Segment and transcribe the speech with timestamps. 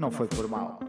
[0.00, 0.80] não foi por mal.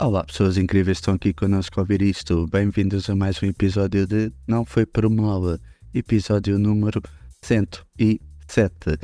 [0.00, 2.46] Olá, pessoas incríveis que estão aqui connosco a ouvir isto.
[2.46, 5.58] Bem-vindos a mais um episódio de Não Foi Por Mal,
[5.92, 7.02] episódio número
[7.42, 9.00] 107.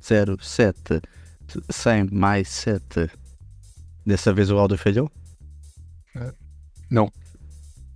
[0.00, 1.00] 107.
[1.70, 3.08] 100 mais 7.
[4.04, 5.08] Dessa vez o áudio falhou?
[6.90, 7.08] Não.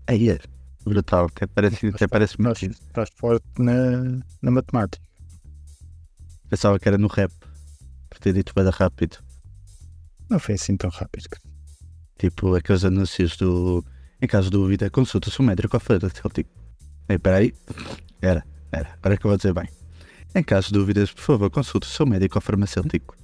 [0.06, 0.38] Aí é.
[0.84, 2.80] Brutal, até parece, até parece Estás, muito.
[2.80, 5.04] estás forte na, na matemática.
[6.48, 7.32] Pensava que era no rap.
[8.08, 9.18] Por ter dito bem rápido.
[10.30, 11.28] Não foi assim tão rápido.
[12.16, 13.84] Tipo aqueles anúncios do.
[14.22, 16.50] Em caso de dúvida, consulta o seu médico ou farmacêutico.
[17.08, 17.52] Ei, peraí.
[18.22, 18.94] Era, era.
[18.98, 19.68] Agora é que eu vou dizer bem.
[20.34, 23.16] Em caso de dúvidas, por favor, consulte o seu médico ou farmacêutico.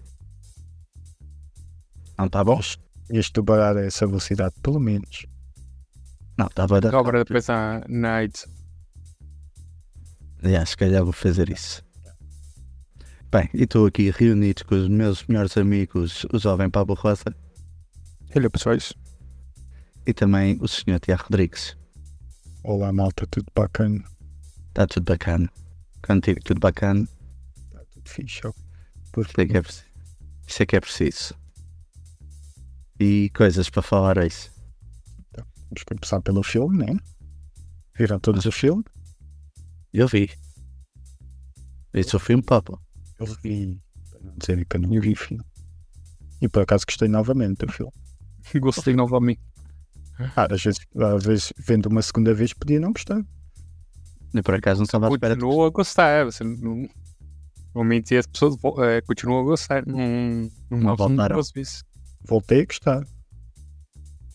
[2.18, 2.60] Não está bom?
[3.12, 5.26] Ias tu parar a essa velocidade, pelo menos.
[6.36, 6.90] Não, estava a dar.
[6.90, 8.50] Cobra depois na, na edição.
[10.42, 11.85] Já, se calhar vou fazer isso.
[13.36, 17.36] Bem, e estou aqui reunido com os meus melhores amigos, o jovem Pablo Rosa
[18.34, 18.94] Olha, pessoais.
[20.06, 21.76] e também o senhor Tiago Rodrigues.
[22.64, 24.02] Olá, malta, tudo bacana?
[24.68, 25.52] Está tudo bacana.
[26.00, 27.06] Contigo, tudo bacana.
[27.66, 28.40] Está tudo fixe.
[29.12, 29.62] Por Isso é que é.
[30.46, 31.34] Isso é que é preciso.
[32.98, 34.50] E coisas para falar é isso.
[35.36, 36.98] Vamos começar pelo filme, né?
[37.98, 38.82] Viram todos o filme?
[39.92, 40.30] Eu vi.
[41.92, 42.85] Esse é o filme, Pablo.
[43.18, 43.80] Eu vi.
[44.10, 45.44] Para não dizer que eu não vi o filme.
[46.40, 47.92] E por acaso gostei novamente do filme.
[48.60, 49.40] Gostei novamente.
[50.36, 53.22] Ah, às vezes, às vezes vendo uma segunda vez podia não gostar.
[54.32, 56.24] Eu por acaso não estava à espera de Continua a gostar.
[56.24, 56.88] Você não.
[57.74, 59.86] Normalmente as pessoas é, continuam a gostar.
[59.86, 59.98] Não,
[60.70, 61.40] não, Não voltaram.
[62.26, 63.06] Voltei a gostar.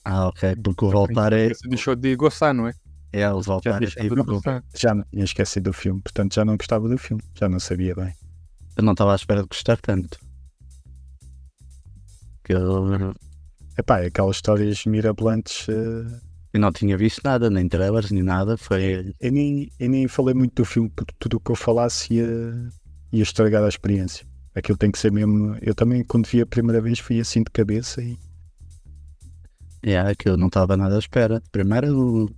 [0.03, 0.55] Ah, ok.
[0.57, 1.49] Porque o voltar é.
[1.49, 2.73] Você deixou de gostar, não é?
[3.13, 3.85] É, o Já voltar é.
[3.85, 4.63] de tipo, gostar.
[4.75, 7.23] Já não tinha esquecido do filme, portanto já não gostava do filme.
[7.35, 8.13] Já não sabia bem.
[8.81, 10.17] Eu não estava à espera de gostar tanto.
[12.43, 13.13] Que eu,
[13.77, 15.69] Epá, aquelas histórias mirabolantes.
[15.69, 16.19] eh,
[16.53, 18.57] eu não tinha visto nada, nem trailers, nem nada.
[18.57, 19.13] Foi.
[19.19, 22.25] Eu nem, eu nem falei muito do filme porque tudo o que eu falasse ia,
[23.13, 24.25] ia estragar a experiência.
[24.55, 25.55] Aquilo tem que ser mesmo.
[25.61, 28.17] Eu também, quando vi a primeira vez, fui assim de cabeça e.
[29.83, 31.39] É, que eu não estava nada à espera.
[31.51, 32.29] Primeiro, o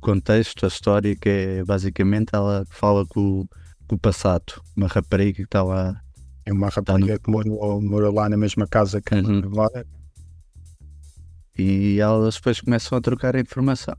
[0.00, 3.48] contexto, a história, que é basicamente ela fala com, o-
[3.86, 4.60] com o passado.
[4.76, 6.00] Uma rapariga que está lá.
[6.44, 9.40] É uma rapariga que morou, morou lá na mesma casa que a Uhum.
[9.40, 9.86] namorada.
[11.58, 13.96] E elas depois começam a trocar a informação.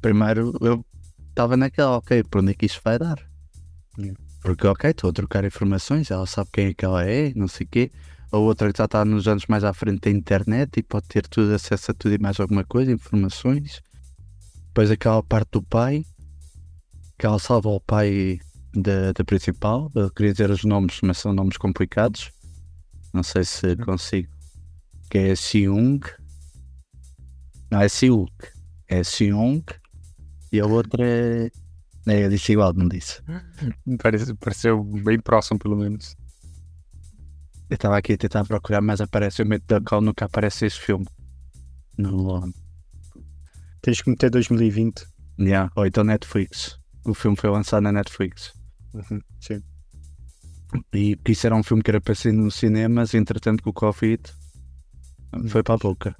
[0.00, 0.84] Primeiro eu
[1.28, 3.18] estava naquela, ok, por onde é que isto vai dar?
[3.98, 4.18] Yeah.
[4.42, 7.66] Porque, ok, estou a trocar informações, ela sabe quem é que ela é, não sei
[7.66, 7.90] o quê.
[8.30, 11.26] A outra que já está nos anos mais à frente da internet e pode ter
[11.26, 13.80] tudo, acesso a tudo e mais alguma coisa, informações.
[14.68, 16.04] Depois aquela parte do pai,
[17.18, 18.38] que ela salva o pai
[18.74, 19.90] da, da principal.
[19.94, 22.30] Eu queria dizer os nomes, mas são nomes complicados.
[23.12, 24.32] Não sei se consigo.
[25.10, 26.00] Que é Seung.
[27.70, 28.26] Não, é Seung.
[28.88, 29.64] É Seung.
[30.52, 31.50] E a outra é.
[32.06, 33.22] É, eu disse igual, não disse.
[34.02, 36.14] Parece, pareceu bem próximo, pelo menos.
[37.70, 40.78] Eu estava aqui a tentar procurar, mas aparece o medo da qual nunca aparece esse
[40.78, 41.06] filme.
[41.96, 42.52] No.
[43.80, 45.06] Tens que meter 2020.
[45.40, 46.78] Yeah, ou então Netflix.
[47.06, 48.52] O filme foi lançado na Netflix.
[49.40, 49.62] Sim.
[50.92, 53.72] E que isso era um filme que era para sair nos cinemas, entretanto com o
[53.72, 54.20] Covid
[55.48, 56.16] foi para a boca.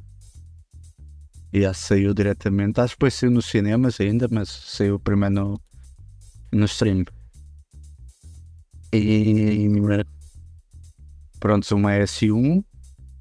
[1.52, 2.80] E já saiu diretamente.
[2.80, 5.60] Acho que depois saiu nos cinemas ainda, mas saiu primeiro no,
[6.52, 7.04] no stream.
[8.92, 9.68] E
[11.38, 12.64] pronto, uma é S1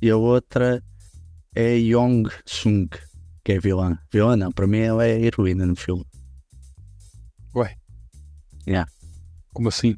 [0.02, 0.84] e a outra
[1.56, 2.90] é Yong Sung,
[3.44, 3.98] que é vilã.
[4.12, 6.06] Vilã não, para mim ela é heroína no filme.
[7.56, 7.76] Ué.
[8.68, 8.90] Yeah.
[9.54, 9.96] Como assim?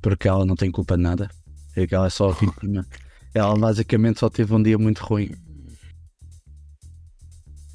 [0.00, 1.30] porque ela não tem culpa de nada.
[1.76, 2.84] É que ela é só a vítima.
[3.32, 5.30] Ela basicamente só teve um dia muito ruim.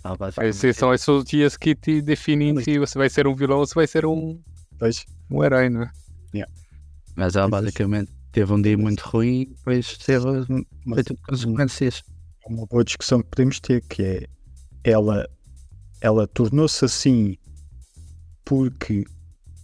[0.04, 3.60] Ela basicamente- Esses são esses dias que te definem se você vai ser um vilão
[3.60, 4.42] ou se vai ser um,
[4.77, 5.92] Pois, um herói, não é?
[7.16, 10.25] Mas ela basicamente teve um dia muito ruim e depois teve
[10.86, 12.04] mas consequências.
[12.45, 14.27] é uma boa discussão que podemos ter, que é
[14.83, 15.27] ela,
[16.00, 17.36] ela tornou-se assim
[18.45, 19.04] porque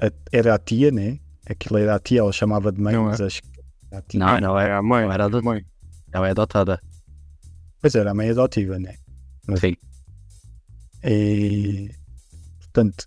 [0.08, 1.20] a- era a tia, né?
[1.46, 3.10] Aquilo era a tia, ela chamava de mãe, Não é.
[3.10, 3.50] mas acho que
[3.92, 4.20] era a tia.
[4.20, 4.74] Não, não É é.
[4.74, 5.06] a mãe.
[5.06, 5.66] Não era a ado- mãe.
[6.12, 6.80] Ela é adotada.
[7.82, 8.96] Pois era a mãe adotiva, né?
[9.48, 9.76] Mas- Sim.
[11.04, 11.92] E,
[12.60, 13.06] portanto,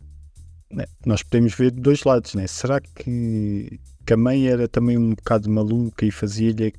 [0.70, 2.46] né, nós podemos ver de dois lados, né?
[2.46, 6.74] Será que, que a mãe era também um bocado maluca e fazia-lhe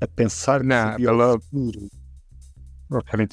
[0.00, 1.88] a pensar que Não, sabia ela- o futuro?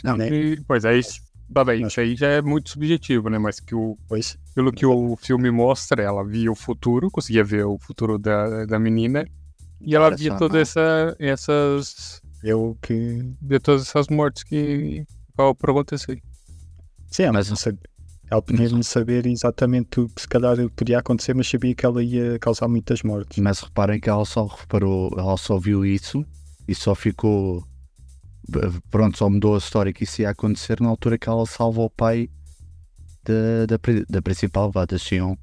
[0.06, 0.30] Não, né?
[0.66, 1.20] Pois é, isso,
[1.54, 3.38] tá bem, isso aí já é muito subjetivo, né?
[3.38, 7.66] Mas que o, Pois, pelo que o filme mostra, ela via o futuro, conseguia ver
[7.66, 9.26] o futuro da, da menina,
[9.82, 13.24] e ela via todas essa, essas eu que.
[13.42, 16.22] De todas essas mortes que acabam por acontecer.
[17.08, 17.80] Sim, ela, Mas- não sabe-
[18.30, 22.04] ela podia não saber exatamente o que se calhar podia acontecer, mas sabia que ela
[22.04, 23.42] ia causar muitas mortes.
[23.42, 26.24] Mas reparem que ela só reparou, ela só viu isso
[26.68, 27.64] e só ficou.
[28.90, 31.90] Pronto, só mudou a história que isso ia acontecer na altura que ela salva o
[31.90, 32.30] pai
[33.24, 33.80] da, da,
[34.10, 35.36] da principal, vá, da Xion.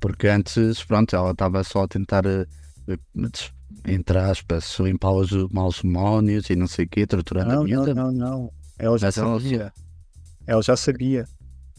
[0.00, 2.46] Porque antes, pronto, ela estava só a tentar, eh,
[2.88, 2.98] eh,
[3.86, 7.64] entre aspas, limpar os maus demónios e não sei o quê, torturando a Não, não,
[7.68, 7.94] miúda.
[7.94, 8.52] não, não.
[8.78, 9.72] Ela já Mas ela- sabia.
[10.46, 11.28] Ela já sabia.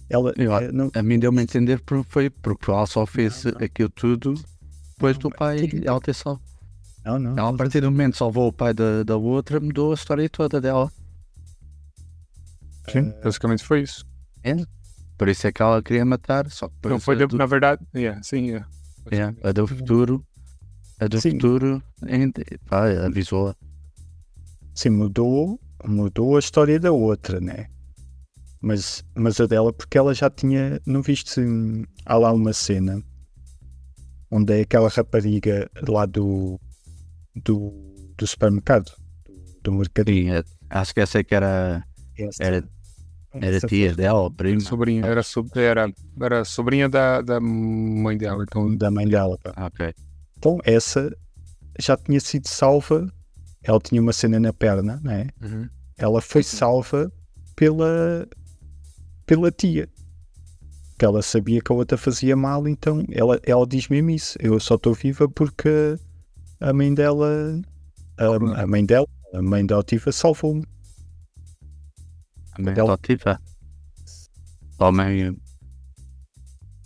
[0.10, 3.44] Ela Eu- eh, não, A mim deu-me a entender porque foi porque ela só fez
[3.44, 3.66] Não, não.
[3.66, 4.34] aquilo tudo
[4.94, 6.42] depois do Não, ela tudo- ela ter salvo.
[7.08, 7.38] Não, não.
[7.38, 10.30] Ela, a partir do momento que salvou o pai da, da outra, mudou a história
[10.30, 10.92] toda dela.
[12.90, 14.06] Sim, Eh, basicamente foi isso.
[15.18, 18.22] Por isso é que ela queria matar, só que Não foi, do, na verdade, yeah,
[18.22, 18.68] sim, yeah.
[19.12, 20.24] é, a do futuro,
[21.00, 21.32] a do Sim.
[21.32, 21.84] futuro
[22.70, 23.56] pá, avisou-a.
[24.76, 27.68] Sim, mudou, mudou a história da outra, né?
[28.62, 33.02] Mas, mas a dela, porque ela já tinha, não viste, hum, há lá uma cena
[34.30, 36.60] onde é aquela rapariga lá do,
[37.44, 37.74] do,
[38.18, 38.92] do supermercado,
[39.26, 40.34] do, do mercadinho.
[40.34, 41.84] Sim, é- acho que essa é que era,
[42.18, 42.70] Essa- era,
[43.34, 44.60] era essa tia dela, ou prima.
[44.60, 45.92] Sobrinha, era, so- era,
[46.22, 49.38] era sobrinha da, da mãe dela, então da mãe dela.
[49.44, 49.54] pá.
[49.56, 49.94] Ah, ok.
[50.38, 51.16] Então, essa
[51.80, 53.08] já tinha sido salva,
[53.64, 55.28] ela tinha uma cena na perna, né?
[55.42, 55.68] uhum.
[55.98, 57.12] ela foi salva
[57.56, 58.28] pela,
[59.26, 59.88] pela tia.
[60.98, 64.36] Que ela sabia que a outra fazia mal, então ela, ela diz mesmo isso.
[64.42, 65.96] Eu só estou viva porque
[66.60, 67.62] a mãe dela,
[68.18, 70.66] a, a mãe dela, a mãe da Otiva salvou-me.
[72.54, 73.40] A mãe Ela- adotiva.
[74.80, 75.36] A mãe,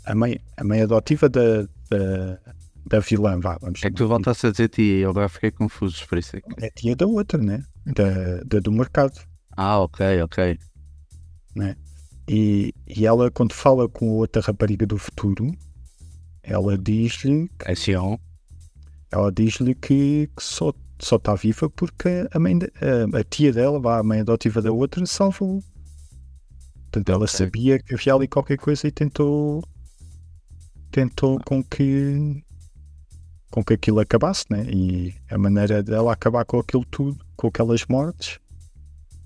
[0.06, 2.40] A mãe, a mãe adotiva da, da,
[2.88, 4.16] da vilã, vá, vamos é que tu chamar.
[4.16, 6.66] voltaste a dizer tia e eu agora fiquei confuso, por isso é que...
[6.66, 7.64] É tia da outra, né?
[7.86, 9.14] Da, da do mercado.
[9.56, 10.58] Ah, ok, ok.
[12.28, 15.52] E, e ela, quando fala com a outra rapariga do futuro,
[16.42, 18.18] ela diz-lhe É Sion.
[19.12, 22.72] Ela diz-lhe que, que só só está viva porque a mãe de-
[23.14, 25.64] a, a tia dela, a mãe adotiva da outra, salvou.
[26.84, 27.28] Portanto, ela Ok.
[27.30, 29.64] sabia que havia ali qualquer coisa e tentou
[30.92, 32.44] tentou com que
[33.50, 34.64] com que aquilo acabasse, né?
[34.70, 38.40] E a maneira dela acabar com aquilo tudo, com aquelas mortes.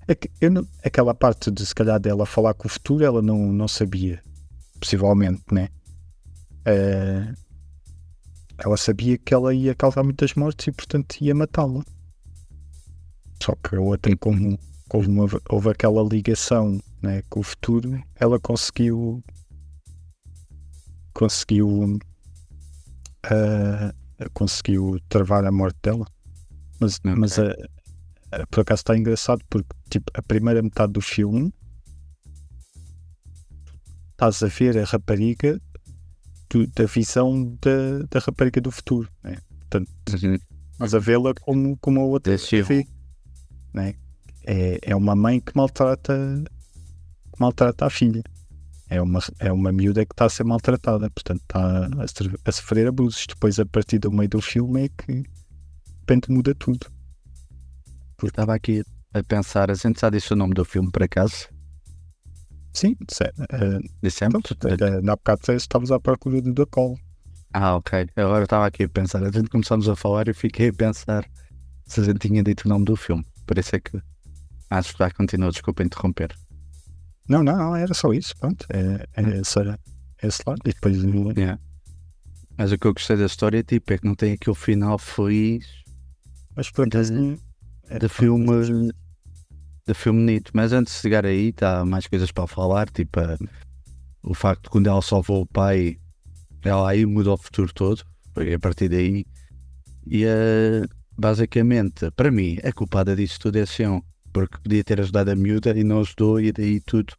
[0.08, 3.68] É não- aquela parte de se calhar dela falar com o futuro, ela não, não
[3.68, 4.22] sabia,
[4.80, 5.68] possivelmente, né?
[6.64, 7.34] Eh,
[8.58, 11.84] ela sabia que ela ia causar muitas mortes e, portanto, ia matá-la.
[13.42, 14.58] Só que a outra, como,
[14.88, 19.22] como houve, houve aquela ligação né, com o futuro, ela conseguiu.
[21.12, 21.98] conseguiu.
[23.24, 23.92] ah,
[24.32, 26.06] conseguiu travar a morte dela.
[26.80, 27.14] Mas, Ok.
[27.16, 27.50] mas a,
[28.32, 31.52] a- por acaso está engraçado porque, tipo, a primeira metade do filme
[34.12, 35.60] estás a ver a rapariga
[36.50, 39.36] do- da visão da, da rapariga do futuro, né?
[39.74, 40.36] Uhum.
[40.72, 42.32] Estás a vê-la como, como a outra
[42.62, 42.86] vê,
[43.72, 43.94] né?
[44.46, 46.14] É, é uma mãe que maltrata,
[47.32, 48.22] que maltrata a filha.
[48.88, 52.04] É uma, é uma miúda que está a ser maltratada, portanto está a,
[52.48, 53.26] a sofrer abusos.
[53.28, 55.28] Depois, a partir do meio do filme, é que de
[56.00, 56.86] repente muda tudo.
[58.22, 61.48] Eu estava aqui a pensar, a gente já disse o nome do filme por acaso?
[62.76, 64.42] Sim, sé- eh, Dissemos?
[64.52, 66.98] então, eh, na bocado disseste, estavas à procura do Call.
[67.54, 68.06] Ah, ok.
[68.16, 71.24] Agora eu estava aqui a pensar, a gente começamos a falar e fiquei a pensar
[71.86, 73.24] se a gente tinha dito o nome do filme.
[73.46, 73.98] Por isso é que
[74.68, 76.34] acho que já continua, desculpa interromper.
[77.26, 78.36] Não, não, não, era só isso.
[78.38, 79.78] Pronto, é, é essa,
[80.22, 80.60] esse lado.
[80.66, 81.02] E depois
[81.38, 81.58] Yeah.
[82.58, 85.66] Mas o que eu gostei da história tipo, é que não tem aquele final feliz
[86.54, 87.12] Mas por acaso.
[87.14, 87.38] De-
[87.88, 88.90] é, de filme
[89.86, 90.50] de filme bonito.
[90.54, 93.36] Mas antes de chegar aí, está mais coisas para falar, tipo a-
[94.22, 95.98] o facto de quando ela salvou o pai,
[96.62, 98.02] ela aí mudou o futuro todo,
[98.34, 99.24] foi a partir daí.
[100.06, 100.84] E eh,
[101.18, 104.00] basicamente, para mim, a culpada disso tudo é a Sion,
[104.32, 107.12] porque podia ter ajudado a miúda e não ajudou, e daí tudo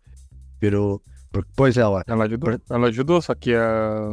[0.61, 1.01] virou.
[1.31, 4.09] Porque depois ela, Ela ajudou, ela ajudou, só que a,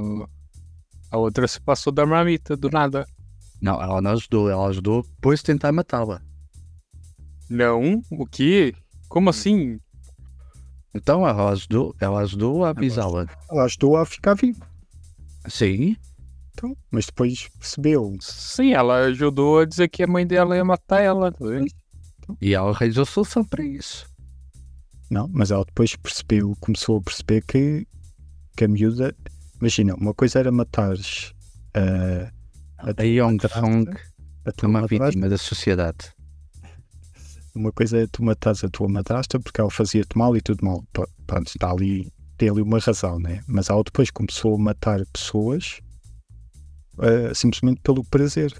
[1.11, 3.07] a outra se passou da marmita, do nada.
[3.61, 6.21] não, ela não ajudou, ela ajudou depois de tentar matá-la.
[7.49, 8.75] Não, o quê?
[9.09, 9.79] Como assim?
[10.95, 13.27] Então ela ajudou, ela ajudou a avisá-la.
[13.51, 14.67] Ela ajudou a ficar viva.
[15.47, 15.97] Sim,
[16.53, 18.17] Então, mas depois percebeu.
[18.21, 21.33] Sim, ela ajudou a dizer que a mãe dela ia matar ela.
[21.33, 21.67] tá vendo?
[22.41, 24.07] e ela arranjou solução para isso.
[25.11, 27.87] Não, mas ela depois percebeu, começou a perceber que,
[28.57, 29.15] que a miúda.
[29.61, 31.35] Imagina, uma coisa era matares
[31.75, 32.31] ah,
[32.79, 33.59] a, A Young a
[34.47, 36.13] É uma madrasta, vítima da sociedade.
[37.55, 40.85] Uma coisa é tu matares a tua madrasta porque ela fazia-te mal e tudo mal.
[41.27, 43.43] Pronto, está ali, tem ali uma razão, né?
[43.47, 45.81] Mas ela depois começou a matar pessoas
[46.99, 48.53] ah, simplesmente pelo prazer.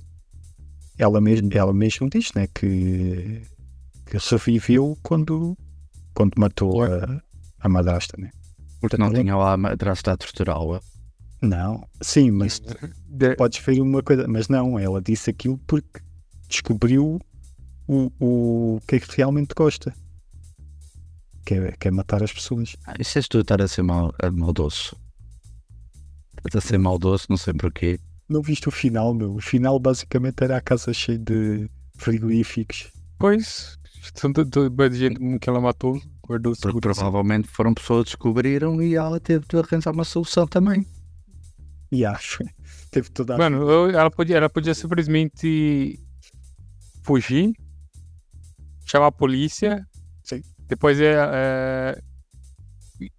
[0.99, 2.47] Ela mesmo, ela mesmo diz, né?
[2.47, 3.43] Que,
[4.07, 5.57] que reviveu quando,
[6.15, 7.21] quando matou a,
[7.61, 8.31] a madrasta, né?
[8.81, 10.81] Porque não tinha lá a madrasta a torturá-la.
[11.43, 12.61] Não, sim, mas
[13.07, 16.01] De- podes ver uma coisa, mas não, ela disse aquilo porque
[16.49, 17.19] descobriu
[17.89, 19.95] o, o que é que realmente gosta.
[21.45, 22.77] Que é, que é matar as pessoas.
[22.87, 24.97] Ah, Isso és tu estar a ser mal, a maldoso.
[26.47, 27.99] Estás a ser maldoso, não sei porquê.
[28.29, 29.35] Não viste o final, meu?
[29.35, 32.91] O final basicamente era a casa cheia de frigoríficos.
[33.19, 33.79] Pois,
[34.15, 38.95] tanto de, de gente que ela matou, guardou Porque provavelmente foram pessoas que descobriram e
[38.95, 40.87] ela teve de arranjar uma solução também.
[41.93, 42.43] E acho.
[42.91, 43.39] Teve toda a.
[43.39, 46.01] Mano, eu- ela, podia, ela podia simplesmente
[47.03, 47.53] fugir,
[48.85, 49.87] chamar a polícia.
[50.23, 50.43] Sim.
[50.67, 52.03] Depois é, é,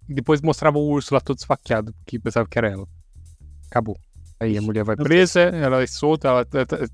[0.08, 2.86] depois mostrava o urso lá todo esfaqueado, porque pensava que era ela.
[3.70, 3.98] Acabou.
[4.40, 6.46] Aí a mulher vai presa, ela é solta, ela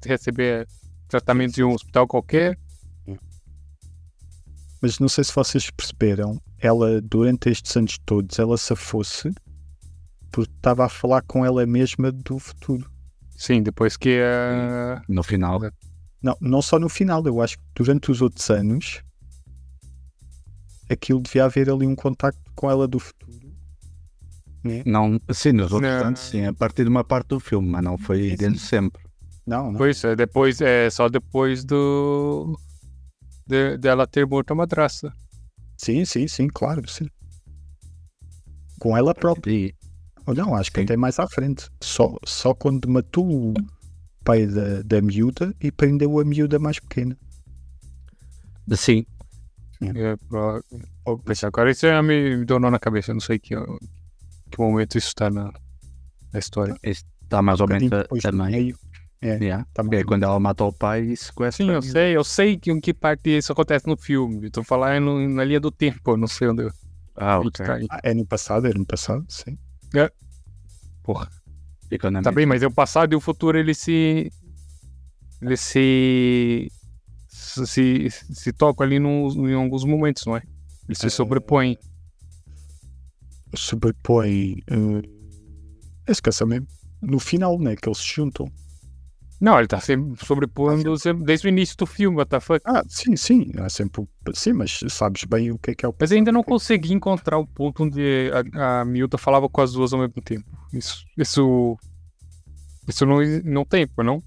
[0.04, 0.66] receber
[1.08, 2.58] tratamento em um hospital qualquer.
[4.80, 9.32] Mas não sei se vocês perceberam, ela durante estes anos todos, ela se fosse
[10.32, 12.90] porque estava a falar com ela mesma do futuro.
[13.36, 15.60] Sim, depois que é, No final,
[16.22, 19.02] Não, não só no final, eu acho que durante os outros anos
[20.88, 23.32] aquilo devia haver ali um contacto com ela do futuro.
[24.64, 24.82] Né?
[24.86, 26.06] não, sim, nos outros Não.
[26.06, 29.02] anos, sim, a partir de uma parte do filme, mas não foi Sim, dentro sempre.
[29.44, 29.78] Não, não.
[29.78, 32.56] Pois é, depois é só depois do
[33.44, 35.12] de- dela ter morto a madraça.
[35.76, 37.08] Sim, sim, sim, claro, sim.
[38.78, 39.52] Com ela própria.
[39.52, 39.74] E,
[40.24, 40.84] Ou não, acho que Sim.
[40.84, 41.68] até mais à frente.
[41.82, 43.54] Só, só quando matou o
[44.24, 47.16] pai da, da miúda e prendeu a miúda mais pequena.
[48.76, 49.04] sim,
[49.82, 50.16] É,
[51.04, 53.54] Vou pensar, agora isso já me deu nó na cabeça, não sei que,
[54.50, 55.52] que momento isso está na,
[56.32, 56.74] na história.
[56.82, 57.90] está mais ou menos
[58.22, 58.50] também.
[58.50, 58.78] meio.
[59.20, 59.64] É, Yeah.
[59.72, 61.64] tá É quando ela mata o pai e sequestra.
[61.64, 64.48] Sim, a eu sei, eu sei que em que parte isso acontece no filme.
[64.48, 66.72] Estou falando na linha do tempo, não sei onde eu
[67.14, 67.50] Ah, ok.
[67.52, 67.86] tá aí.
[67.88, 69.56] Ah, é no passado, é no passado, sim.
[71.04, 71.28] Porra.
[71.94, 74.30] É Tá bem, mas é o passado e o futuro ele se.
[75.40, 76.70] Ele se.
[77.28, 80.42] se, se, se tocam ali nos, em alguns momentos, não é?
[80.88, 81.10] Eles se É.
[81.10, 81.76] sobrepõem.
[83.54, 84.62] Sobrepõe.
[84.70, 85.02] Uh,
[86.08, 86.66] esqueça mesmo.
[87.00, 87.76] No final, né?
[87.76, 88.50] Que eles se juntam.
[89.42, 92.60] Não, ele tá sempre sobrepondo sempre- desde o início do filme, what the fuck.
[92.64, 93.50] Ah, sim, sim.
[93.58, 94.06] Há sempre.
[94.34, 95.94] Sim, mas sabes bem o que é que é o.
[95.98, 99.92] Mas ainda não consegui encontrar o ponto onde a, a Milta falava com as duas
[99.92, 100.44] ao mesmo tempo.
[100.72, 101.04] Isso.
[101.18, 101.76] Isso.
[102.86, 104.22] Isso não, não tem, não?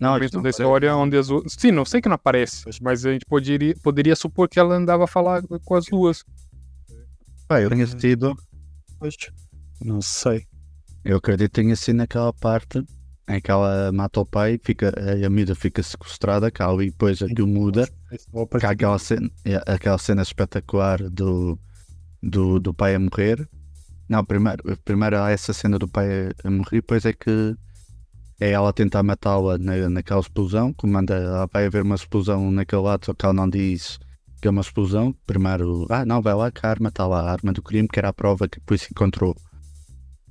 [0.00, 1.52] Não, momento não da história onde as duas.
[1.52, 5.04] Sim, não sei que não aparece, mas a gente poderia, poderia supor que ela andava
[5.04, 6.24] a falar com as duas.
[7.46, 7.86] Pá, eu tenho
[8.98, 9.14] Pois,
[9.84, 10.46] Não sei.
[11.04, 12.82] eu acredito que tenha sido naquela parte
[13.28, 14.92] em que ela mata o pai, fica,
[15.24, 17.88] a miúda fica sequestrada, cá ali depois aquilo muda.
[18.58, 21.58] Que há aquela cena, é, aquela cena espetacular do,
[22.22, 23.46] do, do pai a morrer.
[24.08, 27.54] Não, primeiro, primeiro há essa cena do pai a, morrer, depois é que
[28.40, 32.82] é ela tentar matá-la na, naquela explosão, que manda, ela vai haver uma explosão naquele
[32.82, 33.98] lado, só que ela não diz
[34.40, 35.14] que é uma explosão.
[35.26, 37.98] Primeiro, ah não, vai lá que a arma está lá, a arma do crime, que
[37.98, 39.36] era a prova que depois se encontrou.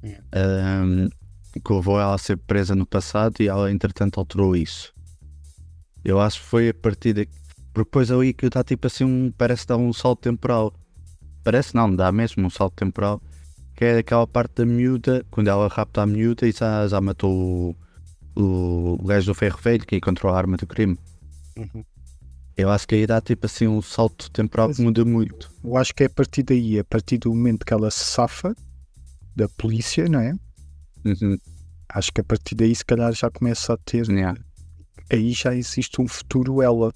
[0.01, 0.19] É.
[0.33, 1.09] Ahm,
[1.53, 4.93] que levou ela a ser presa no passado e ela entretanto alterou isso.
[6.03, 7.27] Eu acho que foi a partir.
[7.73, 9.31] Porque depois ali que dá tipo assim um.
[9.37, 10.73] Parece dar um salto temporal.
[11.43, 13.21] Parece não, dá mesmo um salto temporal.
[13.75, 17.75] Que é aquela parte da miúda, quando ela rapta a miúda e já, já matou
[18.35, 20.97] o, o gajo do ferro velho que encontrou a arma do crime.
[21.57, 21.83] Uhum.
[22.55, 25.51] Eu acho que aí dá tipo assim um salto temporal que muda muito.
[25.63, 28.55] Eu acho que é a partir daí, a partir do momento que ela se safa
[29.35, 30.33] da polícia, não é?
[31.21, 31.37] Uhum.
[31.89, 34.07] Acho que a partir daí, se calhar, já começa a ter.
[34.09, 34.39] Yeah.
[35.11, 36.93] Aí já existe um futuro ela,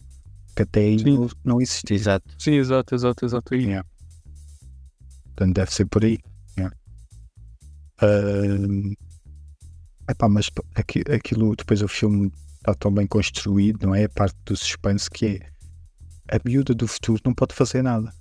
[0.55, 1.17] que até aí Sim.
[1.17, 1.95] não, não existia.
[1.95, 2.25] Exato.
[2.37, 3.55] Sim, exato, exato, exato.
[3.55, 3.87] Yeah.
[5.25, 6.19] Portanto, deve ser por aí.
[6.57, 6.75] Yeah.
[8.01, 8.93] Ahm,
[10.09, 14.03] epá, mas aqui- aquilo, depois o filme está tão bem construído, não é?
[14.05, 15.25] A parte do suspense que
[16.29, 18.13] é a miúda do futuro não pode fazer nada.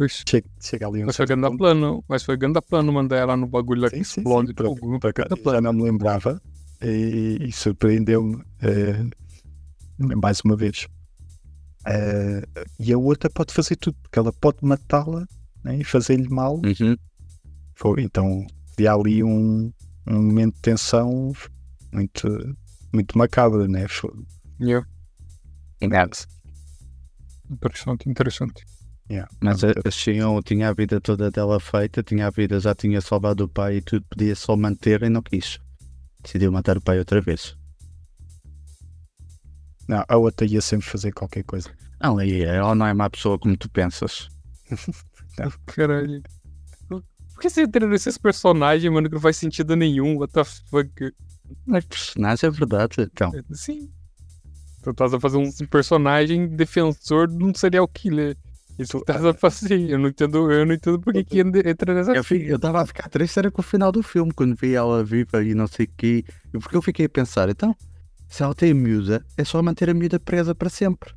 [0.00, 0.22] Pois.
[0.26, 3.46] Chega, chega ali um Mas foi ponto- plano, mas foi ganda plano mandar ela no
[3.46, 4.48] bagulho lá que Sim, sim, explode.
[4.48, 4.96] sim, fogo.
[4.96, 6.40] acaso, Ganda já não me lembrava
[6.80, 9.04] e, e surpreendeu-me eh,
[9.98, 10.88] mais uma vez.
[11.86, 12.42] Eh,
[12.78, 15.26] e a outra pode fazer tudo, porque ela pode matá-la
[15.62, 16.54] né, e fazer-lhe mal.
[16.64, 16.96] Uhum.
[17.74, 19.70] Foi, então, havia ali um,
[20.06, 21.30] um momento de tensão
[21.92, 22.56] muito,
[22.90, 23.86] muito macabro, né?
[23.86, 24.10] Foi-
[24.58, 24.86] Yeah.
[27.50, 28.64] Interessante, interessante.
[29.10, 29.30] Yeah.
[29.40, 33.00] Mas a, a Xion tinha a vida toda dela feita, tinha a vida, já tinha
[33.00, 35.58] salvado o pai e tudo, podia só manter e não quis.
[36.22, 37.56] Decidiu matar o pai outra vez.
[39.88, 41.70] Não, a outra ia sempre fazer qualquer coisa.
[42.00, 44.28] Não, aí ela não é má pessoa como tu pensas.
[45.66, 46.22] Caralho.
[46.88, 50.18] Por que você treina esses personagens, mano, que não faz sentido nenhum?
[50.18, 51.12] What the fuck?
[51.66, 53.32] Mas personagem é verdade, então.
[53.52, 53.90] Sim.
[54.82, 58.36] Tu estás a fazer um personagem defensor de um serial killer.
[58.82, 59.78] Isso que estás a fazer.
[59.90, 62.12] Eu não entendo, eu não entendo por que que entra- nessa.
[62.12, 64.74] Eu fi- eu estava a ficar triste era com o final do filme, quando vi
[64.74, 66.24] ela viva e não sei o quê.
[66.54, 67.74] E Porque eu fiquei a pensar, então,
[68.28, 71.12] se ela tem a miúda, é só manter a miúda presa para sempre.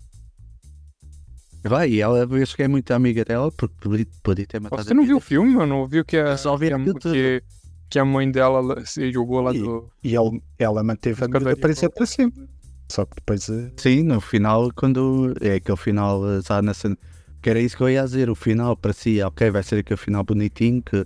[1.65, 5.05] Vai, e ela, eu cheguei muito amiga dela, porque podia, podia ter matado Você não
[5.05, 5.79] viu o filme, mano?
[5.79, 7.43] Não viu que a, que, que,
[7.89, 9.89] que a mãe dela se jogou lá E- do.
[10.03, 12.45] E ele, ela manteve a miúda presa para sempre.
[12.91, 13.47] Só que depois.
[13.47, 15.33] eh, Sim, no final, quando.
[15.39, 16.97] É aquele final, eh, já na cena.
[17.43, 18.29] Que era isso que eu ia dizer.
[18.29, 21.05] O final parecia, ok, vai ser aquele final bonitinho que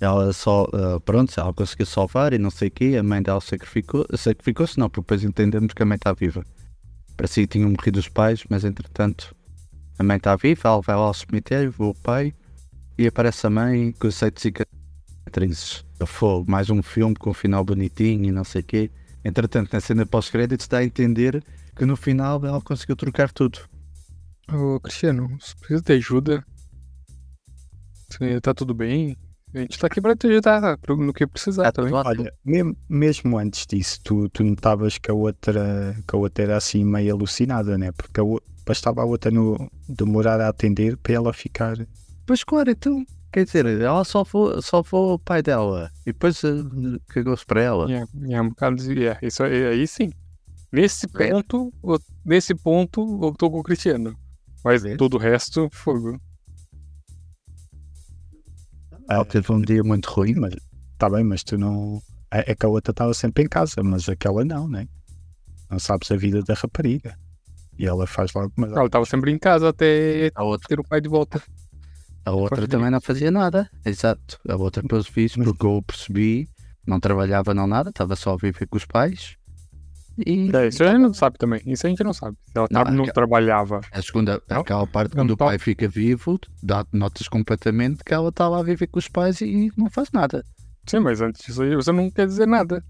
[0.00, 0.68] ela só.
[0.74, 2.96] eh, pronto, ela conseguiu salvar e não sei o quê.
[2.98, 4.06] A mãe dela sacrificou.
[4.14, 6.44] Sacrificou-se, não, porque depois entendemos que a mãe está viva.
[7.16, 9.34] Parecia que tinham morrido os pais, mas entretanto.
[9.98, 12.32] A mãe está viva, ela vai lá ao cemitério, o pai
[12.98, 15.84] e aparece a mãe com sete cicatrizes.
[16.06, 18.90] Fogo, mais um filme com um final bonitinho e não sei o quê.
[19.24, 21.42] Entretanto, na cena pós-créditos dá a entender
[21.74, 23.58] que no final ela conseguiu trocar tudo.
[24.52, 26.44] Ô, Cristiano, você precisa de ajuda?
[28.08, 29.16] Você tá tudo bem?
[29.54, 31.90] A gente tá aqui pra te ajudar no que precisar também.
[31.90, 32.22] tudo ótimo.
[32.22, 36.56] Olha, mesmo, mesmo antes disso, tu, tu notavas que a outra que a outra era
[36.56, 37.90] assim meio alucinada, né?
[37.92, 41.76] Porque a, o- bastava a outra no, demorar a atender para ela ficar.
[42.26, 46.50] Pois claro, então, quer dizer, ela salvou, salvou o pai dela e depois eh,
[47.08, 47.90] cagou-se para ela.
[47.90, 49.06] É, é um bocado de.
[49.06, 50.10] É, isso aí, aí sim.
[50.70, 51.30] Nesse É.
[51.30, 54.14] ponto, eu- nesse ponto, eu tô com o Cristiano.
[54.64, 54.96] Mas Vê?
[54.96, 56.20] todo o resto, fogo.
[59.08, 60.54] Ela teve um dia muito ruim, Mas
[60.98, 62.02] tá bem, mas tu não.
[62.30, 64.86] É, é que a outra estava sempre em casa, mas aquela não, né?
[65.70, 67.16] Não sabes a vida da rapariga.
[67.78, 68.52] E ela faz logo.
[68.56, 71.42] Mas Ela tava sempre em casa até a outra, ter o pai de volta.
[72.24, 73.70] a outra Faz também não fazia nada.
[73.84, 76.48] Exato, a outra, pelos vistos, porque eu percebi,
[76.86, 79.37] não trabalhava, não nada, estava só a viver com os pais.
[80.26, 81.60] E É, isso a gente não sabe também.
[81.66, 82.36] Isso a gente não sabe.
[82.50, 83.80] Se ela Não, não, é- trabalhava.
[83.92, 84.60] a segunda, Não?
[84.60, 88.58] aquela parte Não quando o pai fica vivo, dá, notas completamente que ela está lá
[88.58, 90.44] a viver com os pais e não faz nada.
[90.88, 92.82] Sim, mas antes disso aí você não quer dizer nada.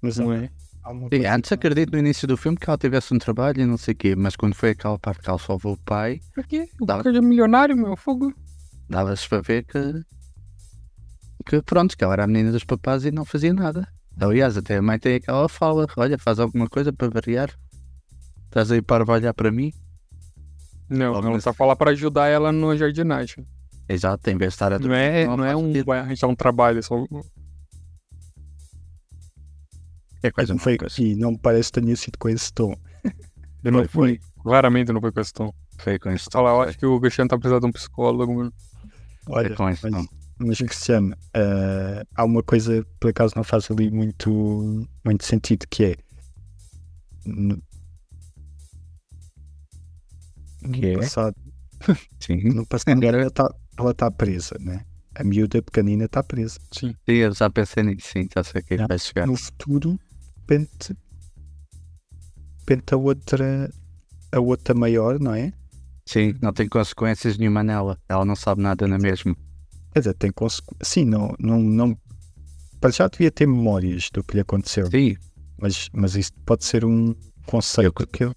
[0.00, 0.50] mas Não é?
[0.84, 3.76] uma Sim, antes acredito no início do filme que ela tivesse um trabalho e não
[3.76, 6.68] sei o quê, mas quando foi aquela parte que ela salvou o pai, Por quê?
[6.80, 8.34] O Dava- cara é milionário, meu fogo.
[8.88, 10.02] dava-se para ver que,
[11.46, 13.86] que pronto, que ela era a menina dos papás e não fazia nada.
[14.20, 17.50] Aliás, até a mãe tem aquela fala, olha, faz alguma coisa para variar.
[18.44, 19.72] Estás aí para olhar para mim?
[20.88, 23.46] Não, Logo ela nesse- falando pra ajudar ela no jardinagem.
[23.88, 26.34] Exato, em vez de estar a Não é, Não não é um, vai arranjar um
[26.36, 26.94] trabalho, é só.
[30.22, 32.74] É coisa, não foi, e não me parece que tenha sido com esse tom.
[33.64, 34.20] Eu não Foi, fui.
[34.42, 35.52] Claramente não foi questão.
[35.78, 36.28] foi com isso.
[36.32, 38.52] Fala, eu acho que o Cristiano tá precisando de um psicólogo, mano.
[39.28, 40.06] Olha, Foi com isso, mas, não.
[40.38, 45.66] Mas Cristiano, eh, há uma coisa que por acaso não faz ali muito, muito sentido
[45.68, 45.96] que é
[47.24, 47.62] no,
[50.72, 50.96] Que é?
[50.98, 51.36] passado,
[52.20, 52.36] Sim.
[52.54, 54.84] no passado ela está ela tá presa, né?
[55.14, 56.58] A miúda pequenina está presa.
[56.72, 56.94] Sim.
[57.06, 59.26] Sim, eu já pensei nisso, sim, já sei o que é vai chegar.
[59.26, 59.98] No futuro,
[60.48, 60.56] de
[62.58, 63.70] repente a outra
[64.32, 65.52] a outra maior, não é?
[66.06, 67.98] Sim, não tem consequências nenhuma nela.
[68.08, 69.36] Ela não sabe nada na mesma.
[69.92, 70.88] Quer dizer, tem consequências.
[70.88, 71.96] Sim, não, não, não.
[72.80, 74.86] Para já devia ter memórias do que lhe aconteceu.
[74.90, 75.16] Sim,
[75.60, 77.14] Mas, mas isso pode ser um
[77.46, 78.28] conceito que,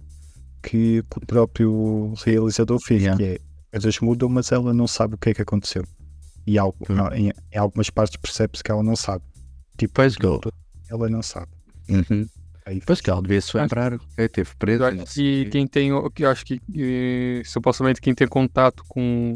[0.61, 3.17] que, que o próprio realizador fez, Yeah.
[3.17, 3.39] que é
[3.71, 5.83] coisas mudam, mas ela não sabe o que é que aconteceu.
[6.45, 7.13] E algo, Uhum.
[7.13, 9.23] em, em algumas partes percebe-se que ela não sabe.
[9.77, 10.39] Tipo, Pois, go.
[10.89, 11.51] ela não sabe.
[11.89, 12.27] Uhum.
[12.67, 13.93] Aí Pois que ela devia se lembrar.
[13.93, 14.83] Ok, teve preso.
[14.83, 15.91] Eu acho que quem tem.
[15.93, 19.35] o- que Eu acho que eh, supostamente quem tem contato com,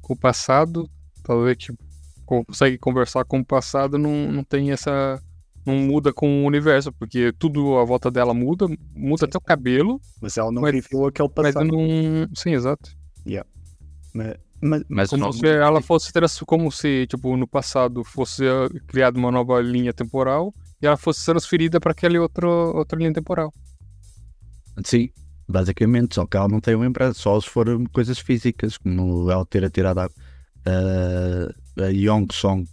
[0.00, 0.88] com o passado,
[1.26, 1.78] talvez tipo,
[2.24, 5.20] consegue conversar com o passado, não, não tem essa.
[5.64, 10.00] Não muda com o universo, porque tudo à volta dela muda, muda até o cabelo,
[10.22, 11.66] Mas ela não Mas- viveu aquele mas passado.
[11.66, 12.28] não.
[12.36, 12.90] Sim, exato.
[14.14, 16.10] Mas, mas, Mas Como não- se ela fosse
[16.46, 21.24] como se, tipo, no passado fosse eh, criada uma nova linha temporal e ela fosse
[21.24, 23.52] transferida para aquela outra, outra linha temporal.
[24.84, 25.10] Sim,
[25.48, 29.64] basicamente, só que ela não tem lembrança, só se for coisas físicas, como ela ter
[29.64, 30.08] atirado a,
[30.66, 32.66] a, a Yong Song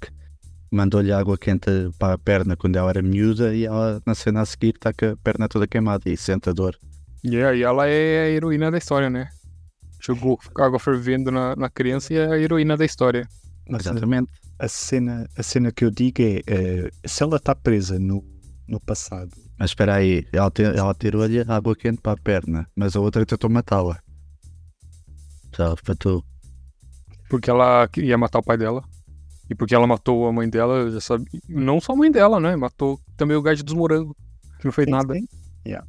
[0.71, 4.45] mandou-lhe água quente para a perna quando ela era miúda e ela na cena a
[4.45, 6.77] seguir está com a perna toda queimada e sente a dor.
[7.25, 9.29] Yeah, e ela é a heroína da história, né?
[10.01, 13.27] Jogou água fervendo na, na criança e é a heroína da história.
[13.69, 14.29] Exatamente.
[14.59, 18.21] a cena, a cena que eu digo é, eh, se ela está presa no,
[18.67, 22.95] no passado, Mas espera aí, ela, te- ela tirou-lhe água quente para a perna, mas
[22.95, 23.99] a outra tentou matá-la.
[25.55, 26.23] Já fatou.
[27.33, 28.83] Porque ela queria matar o pai dela.
[29.49, 31.41] E porque ela matou a mãe dela, já sabia.
[31.49, 32.55] Não só a mãe dela, né?
[32.55, 34.15] Matou também o gajo dos morangos.
[34.59, 35.15] Que não fez Sim, nada.
[35.15, 35.27] sim.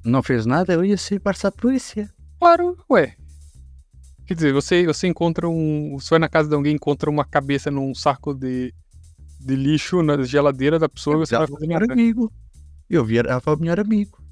[0.03, 2.09] Não fez nada, eu ia ser para a polícia.
[2.39, 3.15] Claro, ué.
[4.27, 5.99] Quer dizer, você, você encontra um.
[6.01, 8.73] Você vai na casa de alguém encontra uma cabeça num saco de,
[9.39, 11.93] de lixo na geladeira da pessoa e você vai fazer melhor nada.
[11.93, 12.33] amigo.
[12.89, 14.24] Eu virava o melhor amigo.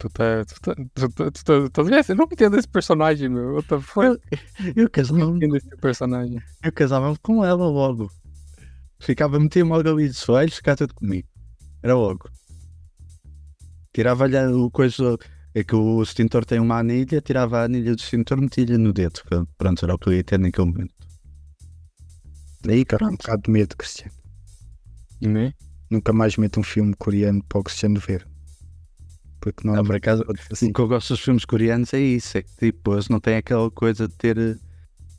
[0.00, 0.44] Tu tá.
[0.46, 0.74] Tu tá.
[0.74, 1.30] Tu tá.
[1.30, 3.56] Tu tá, tu tá- eu não entendo esse personagem, meu.
[3.56, 4.00] What the fuck?
[4.06, 4.16] Eu,
[4.64, 6.40] eu, Eu casava, não entendo esse personagem.
[6.64, 8.10] eu casava com ela logo.
[8.98, 11.28] Ficava, metia logo ali de joelhos, ficava tudo comigo.
[11.82, 12.30] Era logo.
[13.92, 15.18] Tirava-lhe o coisa.
[15.52, 19.20] É que o extintor tem uma anilha, tirava a anilha do extintor, metia-lhe no dedo.
[19.58, 20.94] Pronto, era o que eu ia ter naquele momento.
[22.62, 24.12] Daí, com um bocado de medo, Cristiano.
[25.20, 25.52] Né?
[25.90, 28.26] Nunca mais meto um filme coreano para o Cristiano ver.
[29.40, 30.70] Porque não, Não, por acaso, assim.
[30.70, 33.36] O que eu gosto dos filmes coreanos é isso, é que tipo, eles não têm
[33.36, 34.60] aquela coisa de ter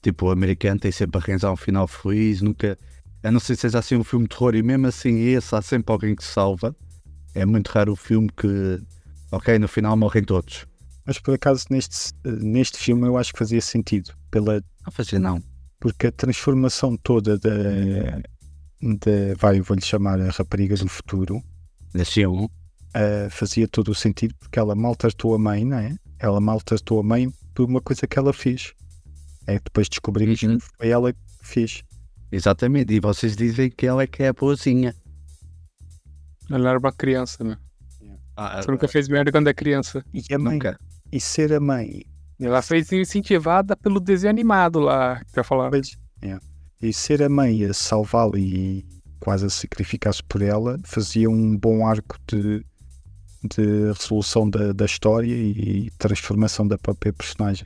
[0.02, 2.78] tipo, o americano tem sempre a arranjar um final feliz, nunca.
[3.24, 5.62] A não ser que seja assim um filme de terror e mesmo assim esse há
[5.62, 6.76] sempre alguém que salva.
[7.34, 8.82] É muito raro o filme que,
[9.32, 10.66] ok, no final morrem todos.
[11.06, 14.12] Mas por acaso neste, neste filme eu acho que fazia sentido.
[14.30, 15.42] Pela, Não fazia não.
[15.80, 17.50] porque a transformação toda da.
[18.82, 21.42] da vai, vou-lhe chamar a rapariga do futuro.
[21.94, 22.48] Nascia um.
[22.96, 25.96] Uh, fazia todo o sentido porque ela maltratou a mãe, não é?
[26.20, 28.74] Ela maltratou a mãe por uma coisa que ela fez.
[29.48, 30.60] É que depois descobri que Uhum.
[30.78, 31.82] foi ela que fez.
[32.32, 34.96] Exatamente, e vocês dizem que ela é que é a boazinha.
[36.50, 37.58] Ela era uma criança, meu.
[38.36, 40.04] Ah, Você nunca fez merda quando é criança.
[40.14, 40.78] E a mãe, nunca.
[41.12, 42.04] e ser a mãe,
[42.40, 45.70] Ela fez incentivada pelo desenho animado lá, que eu falar.
[45.70, 46.38] pois, é.
[46.82, 48.86] e ser a mãe a salvá-la e
[49.20, 52.66] quase a sacrificar-se por ela, fazia um bom arco de,
[53.44, 57.66] de resolução da, da história e transformação da própria personagem.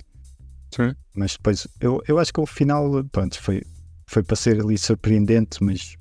[0.74, 0.94] Sim.
[1.16, 3.62] Mas depois, eu, eu acho que o final, pronto, foi,
[4.06, 5.96] foi para ser ali surpreendente, mas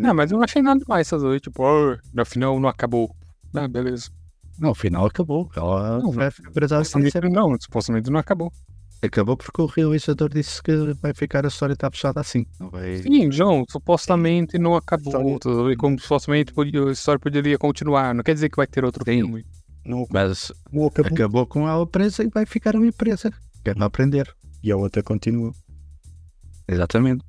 [0.00, 3.14] Não, mas eu não achei nada demais essas aí, tipo, oh, no final não acabou.
[3.54, 4.10] Ah, beleza.
[4.58, 5.50] Não, o final acabou.
[5.56, 8.52] Ela Não, vai ficar presa assim não, supostamente não acabou.
[9.04, 12.46] Acabou porque o realizador disse que vai ficar a história está fechada assim.
[12.58, 12.98] Não vai...
[12.98, 15.34] Sim, João, supostamente não acabou.
[15.34, 18.14] História- Como supostamente a história poderia continuar.
[18.14, 19.18] Não quer dizer que vai ter outro Sim.
[19.20, 19.44] filme.
[19.84, 21.12] não, Mas não acabou.
[21.12, 23.30] acabou com ela presa e vai ficar ali presa.
[23.62, 24.34] Quer não aprender.
[24.62, 25.52] E a outra continua.
[26.66, 27.22] Exatamente.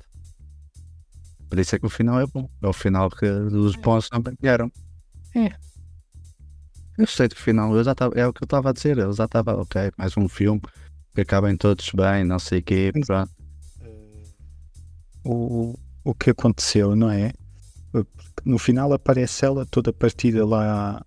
[1.49, 2.49] Por isso é que o final é bom.
[2.61, 4.71] É o final que os bons não ganharam.
[5.35, 5.51] É.
[6.97, 8.97] Eu sei do final, eu já tava, é o que eu estava a dizer.
[8.97, 10.61] Eu já estava, ok, mais um filme
[11.15, 12.91] que acabem todos bem, não sei o quê.
[13.07, 13.31] Pronto.
[15.23, 17.31] O, o que aconteceu, não é?
[18.43, 21.03] No final aparece ela toda partida lá,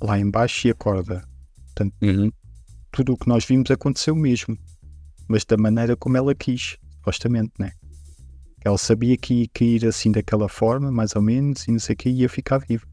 [0.00, 1.22] lá embaixo e acorda.
[2.00, 2.30] Uhum.
[2.92, 4.56] Tudo o que nós vimos aconteceu mesmo.
[5.26, 7.72] Mas da maneira como ela quis, supostamente, né?
[8.64, 11.96] Ela sabia que ia cair assim daquela forma, mais ou menos, e não sei o
[11.96, 12.86] que, ia ficar viva,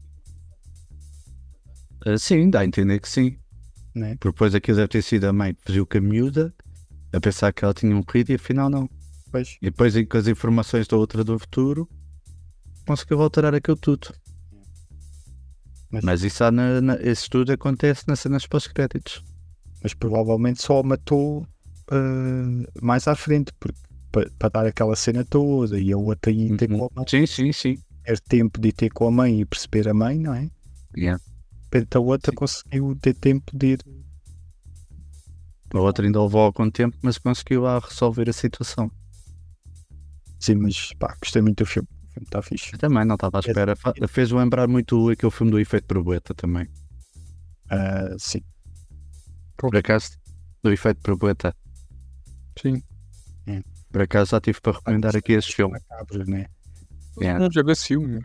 [2.04, 3.36] Ah, sim, dá a entender que sim.
[3.98, 4.16] Né?
[4.20, 6.54] Porque depois aquilo deve ter sido a mãe que fugiu com a miúda,
[7.12, 8.88] a pensar que ela tinha morrido e afinal não.
[9.32, 11.88] Pois, E depois com as informações da outra do futuro,
[12.86, 14.08] conseguiu alterar aquilo tudo.
[15.90, 19.22] Mas- Mas isso há na, na- esse tudo acontece nas cenas pós-créditos.
[19.82, 21.46] mas provavelmente só matou
[21.90, 23.78] ah, mais à frente, porque
[24.38, 26.78] para dar aquela cena toda e a outra ir ter Uhum.
[26.78, 27.78] com a mãe, Sim, sim, sim.
[28.04, 30.50] ter tempo de ir ter com a mãe e perceber a mãe, não é?
[30.96, 31.22] Yeah.
[31.78, 33.80] Repente a outra conseguiu ter tempo de ir.
[35.74, 38.90] A outra ainda levou algum tempo, mas conseguiu lá resolver a situação.
[40.38, 41.88] Sim, mas pá, gostei muito do filme.
[41.92, 42.72] O filme está fixe.
[42.74, 43.74] Eu também não estava à espera.
[43.76, 46.66] Fa- Fez lembrar muito aquele filme do Efeito Borboleta também.
[47.68, 48.40] Ah, sim,
[49.56, 50.10] Por acaso,
[50.62, 51.54] do Efeito Borboleta.
[52.60, 52.82] Sim.
[53.90, 55.78] Por acaso já tive para recomendar aqui esse filme.
[55.88, 56.46] macabro, né?
[57.20, 57.38] Yeah.
[57.38, 58.22] Não esse filme.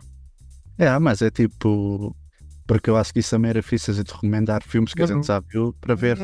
[0.78, 2.16] É, mas é tipo.
[2.68, 5.40] Porque eu acho que isso também era fixe gente recomendar filmes que a gente já
[5.40, 6.18] viu para ver.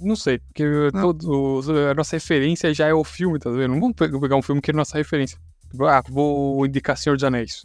[0.00, 1.00] Não sei, porque Não.
[1.02, 3.68] todos- a nossa referência já é o filme, tá vendo?
[3.74, 5.38] Não vamos pe- pegar um filme que é nossa referência.
[5.70, 7.64] Tipo, Ah, vou indicar Senhor dos Anéis.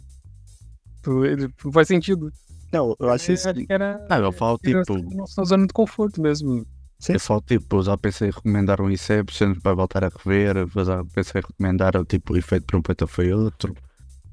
[1.02, 2.30] Tu- ele- Não faz sentido.
[2.72, 3.52] Não, eu acho isso.
[3.52, 4.06] que era.
[4.08, 5.16] Não, eu falo era tipo.
[5.16, 6.64] Nossa zona de conforto mesmo.
[7.00, 11.02] Sim, Eu falo tipo, já pensei em recomendar um Inception para voltar a rever, já
[11.14, 13.74] pensei em recomendar o tipo o efeito borboleta foi outro.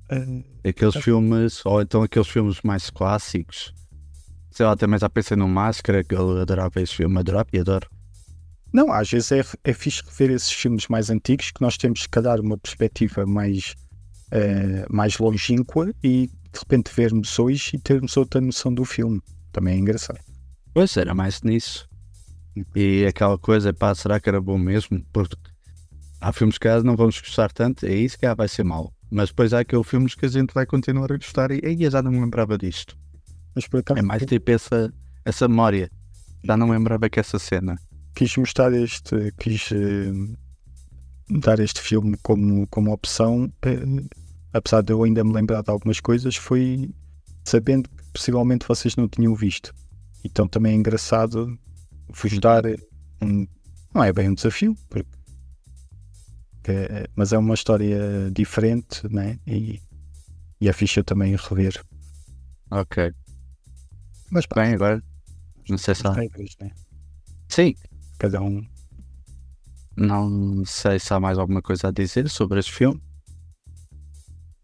[0.10, 3.74] Eh, Aqueles filmes, ou então aqueles filmes mais clássicos.
[4.52, 7.88] Sei lá, também já pensei no Máscara, que eu adorava esse filme, adorava e adoro.
[8.74, 12.10] Não, às vezes é, é fixe rever esses filmes mais antigos que nós temos, se
[12.10, 13.76] calhar, uma perspectiva mais,
[14.32, 19.22] eh, mais longínqua e de repente vermos hoje e termos outra noção do filme.
[19.52, 20.20] Também é engraçado.
[20.74, 21.88] Pois era mais nisso.
[22.76, 25.04] E aquela coisa, pá, será que era bom mesmo?
[25.14, 25.36] Porque
[26.20, 28.92] há filmes que não vamos gostar tanto, é isso que ah, vai ser mau.
[29.10, 32.02] Mas depois há aqueles filmes que a gente vai continuar a gostar e aí já
[32.02, 32.98] não me lembrava disto.
[33.56, 34.94] Mas por acaso É mais tipo essa,
[35.24, 35.90] essa memória.
[36.44, 37.78] Já não me lembrava que essa cena.
[38.16, 40.12] quis mostrar este, quis eh,
[41.30, 44.06] dar este filme como, como opção, eh,
[44.54, 46.90] apesar de eu ainda me lembrar de algumas coisas, foi
[47.44, 49.74] sabendo que possivelmente vocês não tinham visto.
[50.24, 51.58] Então também é engraçado
[52.10, 52.64] vos dar
[53.22, 53.48] um.
[53.94, 55.10] Não é bem um desafio, porque,
[56.68, 59.40] que mas é uma história diferente, né?
[59.48, 59.82] E,
[60.60, 61.82] e é fixe eu também rever.
[62.70, 63.14] Ok.
[64.30, 65.02] Mas pá, Bem, agora.
[65.70, 66.12] Não sei se há.
[66.12, 66.72] regras, né?
[67.48, 67.74] Sim.
[68.20, 68.62] Cada um.
[69.96, 73.02] Não sei se há mais alguma coisa a dizer sobre este filme.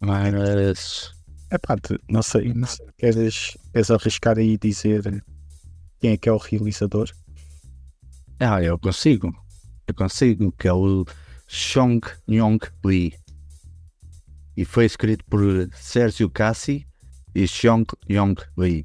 [0.02, 1.14] Mas.
[1.50, 1.78] É pá,
[2.10, 2.86] não sei, não sei.
[2.98, 5.24] Queres, queres arriscar aí dizer
[6.02, 7.10] quem é que é o realizador?
[8.40, 9.34] Ah, eu consigo.
[9.88, 11.06] Eu consigo, que é o
[11.58, 13.14] Chong Yong Lee.
[14.58, 15.40] E foi escrito por
[15.76, 16.88] Sérgio Cassi
[17.36, 18.84] e Chong Yong Lee,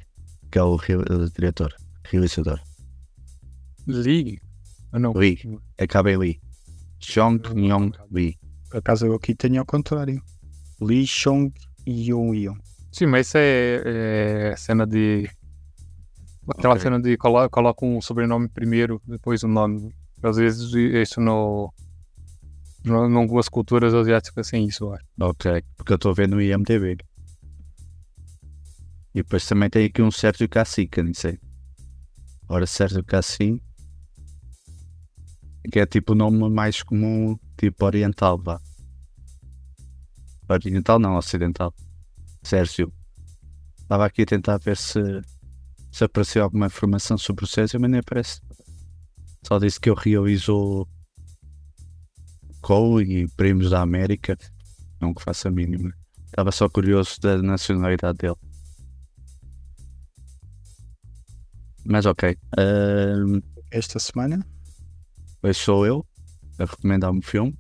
[0.51, 2.61] que é o, re- o diretor, realizador.
[3.87, 4.39] Lee?
[4.93, 5.13] Ah, não.
[5.13, 5.39] Lee,
[5.79, 6.41] acabei Lee.
[7.01, 8.39] Chong Yong Lee.
[8.71, 10.23] Por acaso eu aqui tenho ao contrário.
[10.79, 11.51] Lee Chong
[11.87, 12.61] Yong Yong.
[12.93, 15.27] Sim, mas isso é, é cena de.
[16.51, 16.83] Aquela Ok.
[16.83, 19.95] cena de colo coloca um sobrenome primeiro, depois o nome.
[20.23, 21.73] Às vezes isso no.
[22.85, 25.05] Em algumas culturas asiáticas tem isso, eu acho.
[25.21, 26.97] Ok, porque eu estou vendo no IMDB.
[29.15, 30.49] E depois também tem aqui um Sérgio
[30.97, 31.39] eu nem sei.
[32.49, 33.61] Ora, Sérgio Cassi,
[35.71, 38.61] que é tipo o nome mais comum, tipo oriental, vá.
[40.49, 41.75] Oriental não, ocidental.
[42.43, 42.93] Sérgio.
[43.79, 45.01] Estava aqui a tentar ver se,
[45.91, 48.41] se apareceu alguma informação sobre o Sérgio, mas nem aparece.
[49.47, 50.89] Só disse que ele realizou
[52.61, 54.37] Cole e Primos da América.
[55.01, 55.93] Não que faça a mínima.
[56.27, 58.37] Estava só curioso da nacionalidade dele.
[61.85, 62.37] Mas ok.
[63.71, 64.47] Esta semana?
[65.43, 66.05] hoje sou eu
[66.59, 67.57] a recomendar um filme.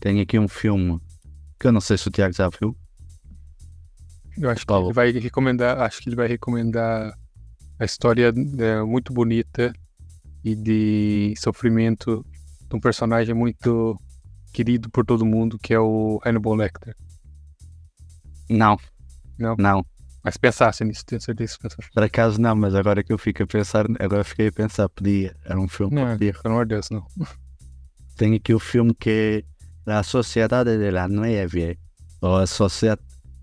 [0.00, 0.98] Tenho aqui um filme
[1.58, 2.76] que eu não sei se o Tiago já viu.
[4.38, 4.86] Eu acho que Paulo.
[4.86, 7.14] ele vai recomendar, acho que ele vai recomendar
[7.78, 9.72] a história é, muito bonita
[10.42, 12.24] e de sofrimento
[12.68, 14.00] de um personagem muito
[14.52, 16.96] querido por todo mundo, que é o Hannibal Lecter.
[18.48, 18.76] Não.
[19.38, 19.54] Não?
[19.58, 19.86] Não.
[20.22, 21.68] Mas pensasse nisso, tenho certeza que.
[21.94, 25.34] Por acaso não, mas agora que eu fico a pensar, agora fiquei a pensar, podia.
[25.44, 26.32] Era um filme que Não, podia.
[26.34, 27.06] pelo amor de Deus, não.
[28.16, 29.44] Tenho aqui o filme que
[29.86, 31.78] é A Sociedade de la Nieve,
[32.20, 32.98] ou a Socie-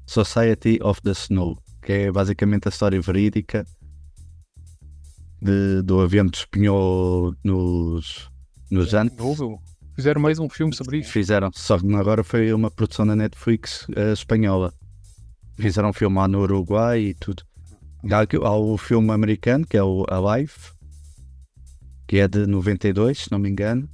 [0.06, 3.66] Society of the Snow, que é basicamente a história verídica
[5.42, 8.30] de- do avião que despenhou nos,
[8.70, 9.18] nos Andes.
[9.18, 9.60] Novo?
[9.98, 11.12] Fizeram mais um filme sobre isso.
[11.12, 14.72] Fizeram, só que agora foi uma produção da Netflix eh, espanhola.
[15.60, 17.42] Fizeram um filme lá no Uruguai e tudo.
[18.12, 20.54] Há, há o filme americano, que é o Alive,
[22.08, 23.90] que é de 92, se não me engano.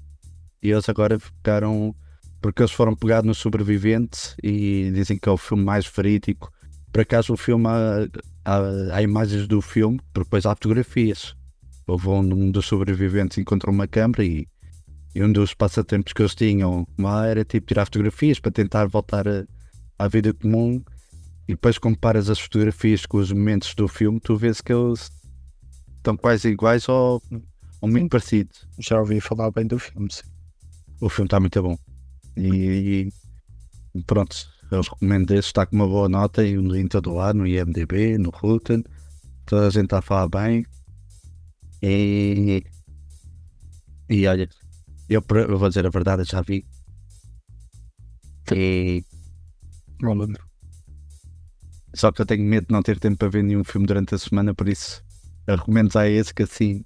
[0.62, 1.96] E eles agora ficaram.
[2.42, 6.52] Porque eles foram pegar no sobrevivente e dizem que é o filme mais verídico.
[6.92, 8.10] Por acaso, o filme, há,
[8.44, 11.34] há, há imagens do filme, porque depois há fotografias.
[11.88, 14.50] Houve um, um dos sobreviventes encontrou uma câmera e
[15.16, 19.28] e um dos passatempos que eles tinham lá era tipo tirar fotografias para tentar voltar
[19.28, 19.46] a-
[20.00, 20.84] à vida comum.
[21.48, 25.12] E depois comparas as fotografias com os momentos do filme, tu vês que eles
[25.98, 27.22] estão quase iguais ou,
[27.82, 28.66] ou muito parecidos.
[28.80, 30.24] Já ouvi falar bem do filme, sim.
[31.02, 31.78] O filme está muito bom.
[32.38, 33.10] E,
[33.94, 34.36] e pronto,
[34.72, 38.18] eu recomendo esse, está com uma boa nota e um em todo lado, no IMDB,
[38.18, 38.84] no Rotten.
[39.46, 40.66] Toda a gente está a falar bem.
[41.82, 42.64] E,
[44.10, 44.48] e olha,
[45.14, 46.66] eu, eu vou dizer a verdade, eu já vi.
[48.52, 49.04] E,
[50.02, 50.44] Malandro.
[51.96, 54.18] só que eu tenho medo de não ter tempo para ver nenhum filme durante a
[54.18, 55.04] semana, por isso
[55.48, 56.84] eu recomendo já esse que assim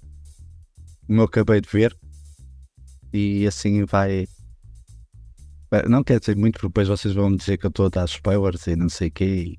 [1.06, 1.96] como eu acabei de ver
[3.12, 4.26] e assim vai.
[5.88, 8.66] Não quer dizer muito, porque depois vocês vão dizer que eu estou a dar spoilers
[8.66, 9.54] e não sei o quê.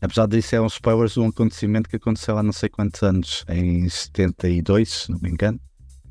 [0.00, 3.44] Apesar disso, é um spoilers de um acontecimento que aconteceu há não sei quantos anos,
[3.48, 5.60] em 72, se não me engano.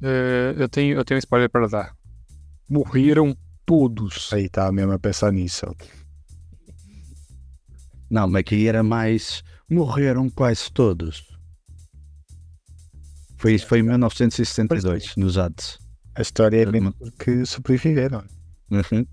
[0.01, 1.95] É, eu, tenho, eu tenho um spoiler para dar.
[2.69, 3.35] Morreram
[3.65, 4.31] todos.
[4.33, 5.65] Aí está mesmo a pensar nisso.
[8.09, 9.43] Não, mas aqui era mais.
[9.69, 11.27] Morreram quase todos.
[13.37, 15.79] Foi isso, foi em 1962, nos Hades.
[16.15, 18.23] A história é mesmo porque sobreviveram.
[18.69, 19.05] Uhum.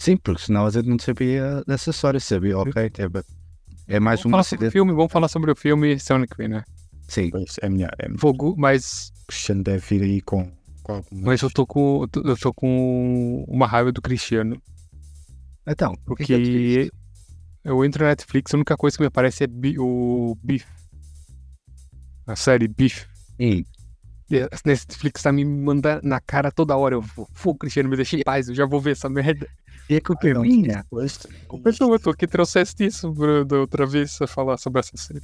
[0.00, 4.26] Sim, porque senão a gente não sabia dessa história, sabia, ok, é, é mais Vamos
[4.26, 6.64] um falar sobre o filme, vamos falar sobre o filme semana que vem, né?
[7.06, 7.90] Sim, Pois, é melhor.
[7.98, 8.20] É melhor.
[8.20, 10.50] Fogo, mas, Cristiano deve vir aí com,
[10.82, 11.24] com algumas...
[11.24, 14.60] mas eu tô com eu tô com uma raiva do Cristiano,
[15.66, 19.44] então, o que é eu porque entro na Netflix, a única coisa que me aparece
[19.44, 20.64] é Bi- o Beef.
[22.26, 23.04] A série Beef.
[23.38, 23.62] Hum,
[24.30, 26.94] E a Netflix tá me mandando na cara toda hora.
[26.94, 29.46] Eu vou, pô, Cristiano, me deixa em paz, eu já vou ver essa merda.
[29.90, 30.84] E é culpa Ah, minha.
[31.64, 33.12] Mas não, eu tô que trouxeste isso
[33.46, 35.22] da outra vez a falar sobre essa série.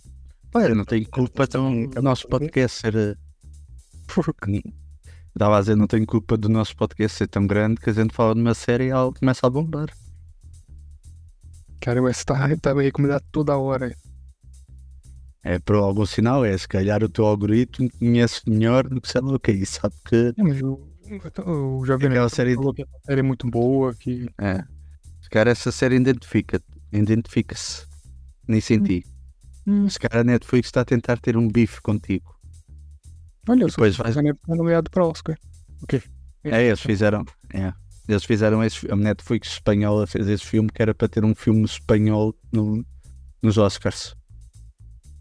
[0.55, 3.19] Eu não tenho culpa do do nosso podcast ser.
[4.49, 4.71] eh,
[5.35, 8.15] Estava a dizer, não tenho culpa do nosso podcast ser tão grande que a gente
[8.15, 9.89] fala de uma série e algo começa a bombar.
[11.81, 13.95] Cara, mas tá, tá me recomendado toda hora.
[15.43, 19.21] É por algum sinal, é se calhar o teu algoritmo conhece melhor do que sei
[19.21, 20.89] lá o que é isso, sabe que É, mas eu,
[21.47, 22.57] eu já vi, aquela série.
[22.57, 24.65] Que a série é muito boa, que É.
[25.21, 26.63] Se calhar essa série identifica
[26.93, 27.87] identifica-se
[28.49, 29.05] nisso em ti.
[29.67, 29.89] Hum.
[29.89, 32.35] Se calhar a Netflix está a tentar ter um bife contigo.
[33.49, 34.33] Olha, Depois sou vai- vai...
[34.57, 35.37] nomeado para Oscar.
[35.83, 36.03] Ok.
[36.45, 37.25] É, eles fizeram.
[37.53, 37.73] É.
[38.09, 41.65] Eles fizeram esse, a Netflix espanhola fez esse filme que era para ter um filme
[41.65, 42.85] espanhol no,
[43.43, 44.15] nos Oscars.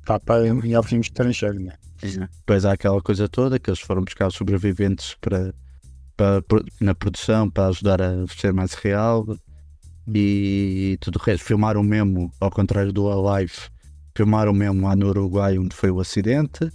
[0.01, 1.73] Está para melhor filme estrangeiro, né?
[2.01, 5.53] Depois há aquela coisa toda que eles foram buscar sobreviventes para,
[6.17, 6.43] para,
[6.81, 9.25] na produção para ajudar a ser mais real
[10.13, 11.45] e tudo o resto.
[11.45, 13.53] Filmaram mesmo, ao contrário do Alive,
[14.15, 16.69] filmaram mesmo lá no Uruguai onde foi o acidente.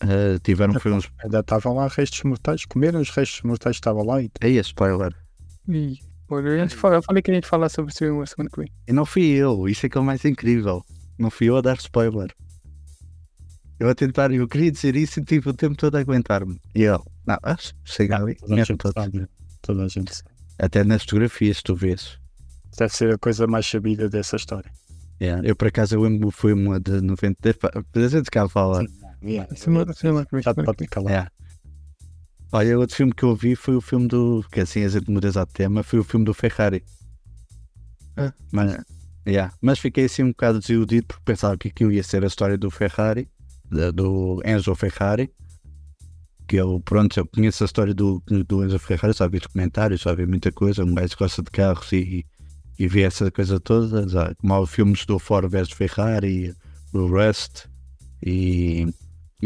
[0.00, 1.10] Ah, tiveram foi uns.
[1.22, 5.14] Ainda estavam lá restos mortais, comeram os restos mortais que estavam lá e Aí, spoiler.
[5.68, 8.72] E, olha, eu, falei que a gente falar sobre esse filme semana que vem.
[8.88, 10.82] E não fui eu, isso é que é o mais incrível.
[11.18, 12.34] Não fui eu a dar spoiler.
[13.78, 16.58] Eu a tentar, eu queria dizer isso e tive o tempo todo a aguentar-me.
[16.74, 19.26] E eu, não, acho, chega ali, toda a gente sabe.
[19.62, 20.30] Toda a gente sabe.
[20.58, 22.18] Até nas fotografias tu vês.
[22.76, 24.70] Deve ser a coisa mais sabida dessa história.
[25.20, 27.54] Yeah, Eu por acaso eu lembro do filme de 90.
[27.54, 28.84] pá, A gente cá fala.
[29.22, 29.54] Yeah.
[29.54, 30.42] Que vem.
[30.42, 31.12] Já pode calar.
[31.12, 31.40] É.
[32.52, 34.44] Olha, outro filme que eu vi foi o filme do.
[34.50, 36.82] Que assim a gente muda já de tema, foi o filme do Ferrari.
[38.16, 38.32] Ah.
[38.50, 38.76] Mas,
[39.26, 42.58] yeah, mas fiquei assim um bocado desiludido porque pensava que aquilo ia ser a história
[42.58, 43.28] do Ferrari,
[43.94, 45.30] do Enzo Ferrari.
[46.48, 50.12] Que eu, pronto, eu conheço a história do, do Enzo Ferrari, já vi documentários, já
[50.12, 50.84] vi muita coisa.
[50.84, 52.26] Um gajo gosta de carros e,
[52.76, 54.08] e vi essa coisa toda.
[54.08, 56.52] Já, como há filmes do Ford vs Ferrari,
[56.92, 57.68] o Rust
[58.20, 58.92] e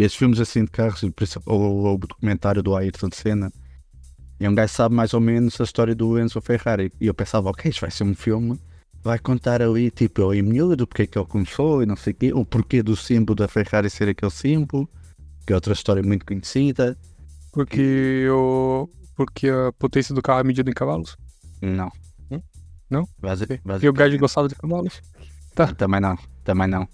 [0.02, 1.02] esses filmes assim de carros,
[1.46, 3.52] ou, o documentário do Ayrton Senna.
[4.40, 6.92] E um gajo sabe mais ou menos a história do Enzo Ferrari.
[7.00, 8.58] E eu pensava, ok, isto vai ser um filme,
[9.02, 12.12] vai contar ali tipo a miúdo do porque é que ele começou e não sei
[12.12, 14.88] o quê, o porquê do símbolo da Ferrari ser aquele símbolo,
[15.46, 16.98] que é outra história muito conhecida.
[17.52, 18.90] Porque eu.
[19.14, 21.16] Porque a potência do carro é medida em cavalos.
[21.62, 21.90] Não.
[22.28, 22.42] Hum?
[22.90, 23.08] Não?
[23.64, 25.00] Basi- E o gajo gostava de cavalos.
[25.76, 26.88] Também não, também não.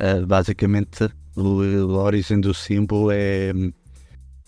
[0.00, 3.52] Ah, basicamente, o- a origem do símbolo é.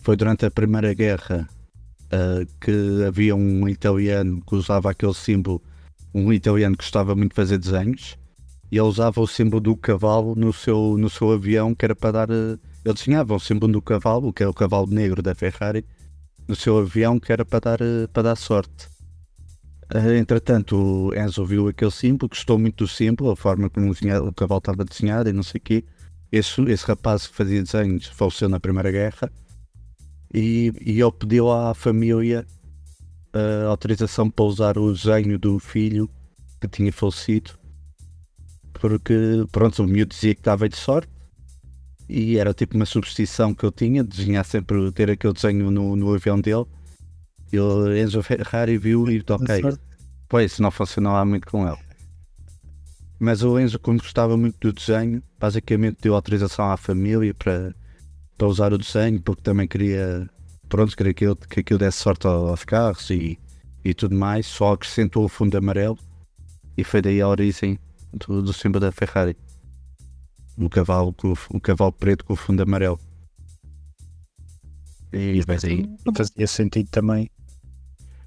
[0.01, 1.47] Foi durante a Primeira Guerra
[2.11, 5.61] ah, que havia um italiano que usava aquele símbolo,
[6.13, 8.17] um italiano que gostava muito de fazer desenhos,
[8.71, 12.11] e ele usava o símbolo do cavalo no seu, no seu avião, que era para
[12.11, 12.31] dar.
[12.31, 15.85] ah, ele desenhava o símbolo do cavalo, que é o cavalo negro da Ferrari,
[16.47, 18.89] no seu avião, que era para dar, ah, para dar sorte.
[20.19, 20.75] Entretanto,
[21.09, 24.85] o Enzo viu aquele símbolo, gostou muito do símbolo, a forma como o cavalo estava
[24.85, 25.83] desenhado e não sei o quê.
[26.31, 29.31] Esse, esse rapaz que fazia desenhos faleceu na Primeira Guerra
[30.33, 32.45] e, e ele pediu à família
[33.33, 36.09] a autorização para usar o desenho do filho
[36.59, 37.51] que tinha falecido,
[38.73, 39.13] porque,
[39.51, 41.11] pronto, o miúdo dizia que estava de sorte
[42.07, 45.95] e era tipo uma superstição que eu tinha, de desenhar sempre, ter aquele desenho no,
[45.95, 46.65] no avião dele.
[47.51, 49.61] E o Enzo Ferrari viu e ok.
[50.27, 51.77] Pois, não funcionou lá muito com ele.
[53.19, 57.73] Mas o Enzo, como gostava muito do desenho, basicamente deu autorização à família para,
[58.37, 60.29] para usar o desenho, porque também queria,
[60.67, 63.39] pronto, queria que, ele, que aquilo desse sorte ao- aos carros e,
[63.83, 64.45] e tudo mais.
[64.45, 65.97] Só acrescentou o fundo amarelo
[66.77, 67.79] e foi daí a origem
[68.13, 69.35] do, do símbolo da Ferrari.
[70.57, 72.99] O cavalo, com, o cavalo preto com o fundo amarelo.
[75.11, 75.89] E vai daí.
[76.15, 77.29] Fazia sentido também.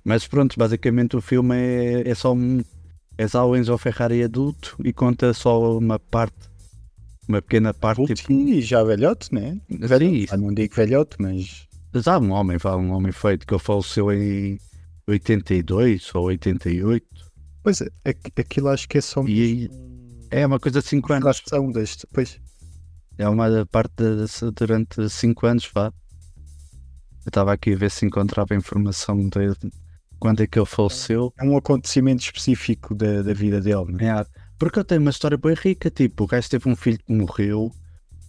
[0.04, 2.60] Mas pronto, basicamente o filme é, é só um.
[3.16, 6.48] É só o Enzo Ferrari adulto e conta só uma parte,
[7.32, 8.14] uma pequena parte.
[8.14, 9.58] Tipo, e já velhote, né?
[9.70, 13.62] sim, Ah, não digo velhote, mas já um homem, vá, um homem feito que ele
[13.62, 14.58] faleceu em
[15.06, 17.06] 82 ou 88.
[17.62, 19.70] Pois é, aqu- aquilo acho que é só E
[20.30, 21.42] é uma coisa de 5 a anos.
[21.46, 22.06] ação deste.
[22.12, 22.40] Pois,
[23.18, 25.92] É uma parte de, durante 5 anos, vá.
[27.24, 29.54] Eu estava aqui a ver se encontrava informação de
[30.18, 31.32] quando é que ele faleceu.
[31.38, 34.20] é um acontecimento específico da, da vida dele, não é?
[34.22, 34.26] É,
[34.62, 37.72] porque eu tenho uma história bem rica, tipo, o gajo teve um filho que morreu,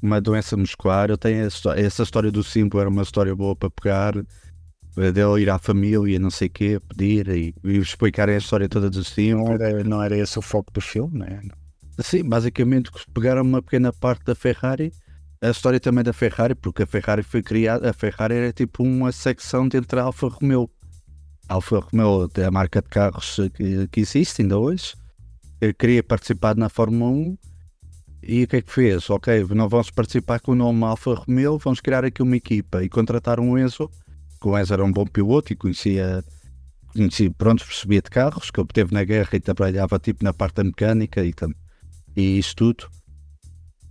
[0.02, 3.56] uma doença muscular, eu tenho essa, histó- essa história do Simbo era uma história boa
[3.56, 8.34] para pegar, eh, dele ir à família, não sei o quê, pedir e, e explicarem
[8.34, 9.44] a história toda do Simbo.
[9.44, 11.40] Não era, não era esse o foco do filme, não é?
[12.00, 14.92] Sim, basicamente pegaram uma pequena parte da Ferrari,
[15.40, 19.12] a história também da Ferrari, porque a Ferrari foi criada, a Ferrari era tipo uma
[19.12, 20.68] secção dentro da Alfa Romeo.
[21.48, 24.96] A Alfa Romeo é a marca de carros que, que existe ainda hoje.
[25.64, 27.38] Eu queria participar na Fórmula 1
[28.22, 29.10] e o que é que fez?
[29.10, 32.90] Ok, não vamos participar com o nome Alfa Romeo, vamos criar aqui uma equipa e
[32.90, 33.90] contrataram o Enzo,
[34.42, 36.22] que o Enzo era um bom piloto e conhecia,
[36.92, 40.56] conhecia pronto, percebia de carros, que ele teve na guerra e trabalhava tipo na parte
[40.56, 41.34] da mecânica e,
[42.14, 42.90] e isso tudo.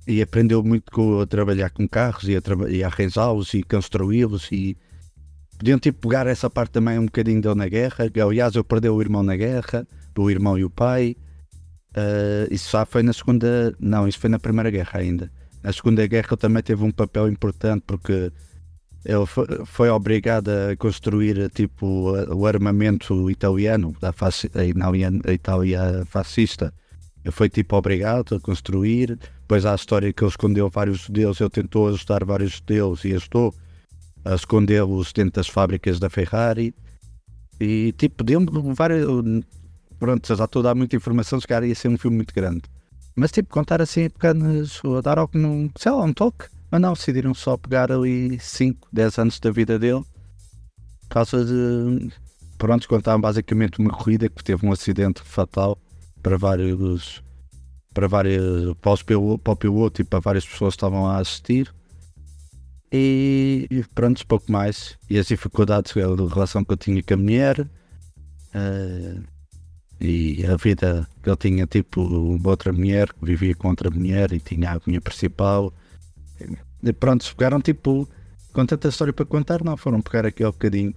[0.06, 4.76] E aprendeu muito com, a trabalhar com carros e a, a arranjá-los e construí-los e
[5.56, 8.04] podiam tipo pegar essa parte também um bocadinho dele na guerra.
[8.28, 11.16] Aliás, eu perdi o irmão na guerra, o irmão e o pai.
[11.94, 13.74] Ah, isso já foi na segunda.
[13.78, 15.30] Não, isso foi na primeira guerra ainda.
[15.62, 18.32] Na segunda guerra ele também teve um papel importante porque
[19.04, 26.72] ele foi, foi obrigado a construir tipo o armamento italiano da fasci- a Itália, fascista.
[27.24, 29.18] Ele foi tipo obrigado a construir.
[29.42, 33.14] Depois há a história que ele escondeu vários judeus, ele tentou ajudar vários judeus e
[33.14, 33.54] ajudou
[34.24, 36.74] a escondê-los dentro das fábricas da Ferrari.
[37.60, 39.06] E tipo, deu-me várias.
[40.02, 42.62] Pronto, já estou a dar muita informação, se calhar ia ser um filme muito grande.
[43.14, 46.46] Mas tipo, contar assim pequenas, ou dar algo num, sei lá, um toque.
[46.72, 50.02] Mas não, decidiram só pegar ali 5, 10 anos da vida dele.
[51.02, 52.10] Por causa de.
[52.58, 55.78] Pronto, contaram basicamente uma corrida que teve um acidente fatal
[56.20, 57.22] para vários.
[57.94, 58.74] Para vários.
[58.80, 61.72] Para, os para o piloto e para várias pessoas que estavam a assistir.
[62.90, 64.98] E, pronto, pouco mais.
[65.08, 67.70] E as dificuldades, a relação que eu tinha com a mulher.
[68.52, 69.31] eh,
[70.02, 74.32] e a vida que ele tinha, tipo, uma outra mulher que vivia com outra mulher
[74.32, 75.72] e tinha a minha principal.
[76.82, 78.08] E pronto, pegaram tipo,
[78.52, 80.92] com tanta história para contar, não foram pegar aqui ao bocadinho.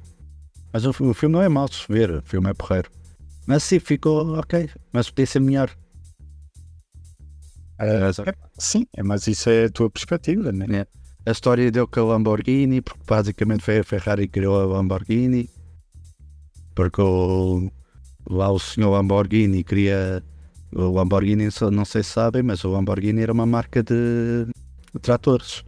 [0.73, 2.89] Mas o, o filme não é mau de se ver, o filme é porreiro.
[3.45, 5.69] Mas sim, ficou ok, mas podia ser melhor.
[7.77, 8.09] Ah,
[8.57, 10.87] sim, é, mas isso é a tua perspectiva, né?
[11.27, 15.47] A história deu com a Lamborghini, porque basicamente foi a Ferrari que criou a Lamborghini.
[16.73, 17.69] Porque o,
[18.29, 20.23] lá o senhor Lamborghini queria.
[20.73, 24.47] O Lamborghini, não sei se sabem, mas o Lamborghini era uma marca de,
[25.01, 25.63] tratores.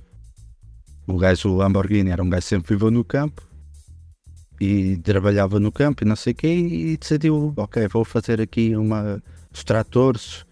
[1.07, 3.47] O gajo, o Lamborghini, era um gajo que sempre viveu no campo
[4.59, 6.47] e trabalhava no campo e não sei o quê.
[6.47, 10.45] E decidiu: ok, vou fazer aqui uma, os tratores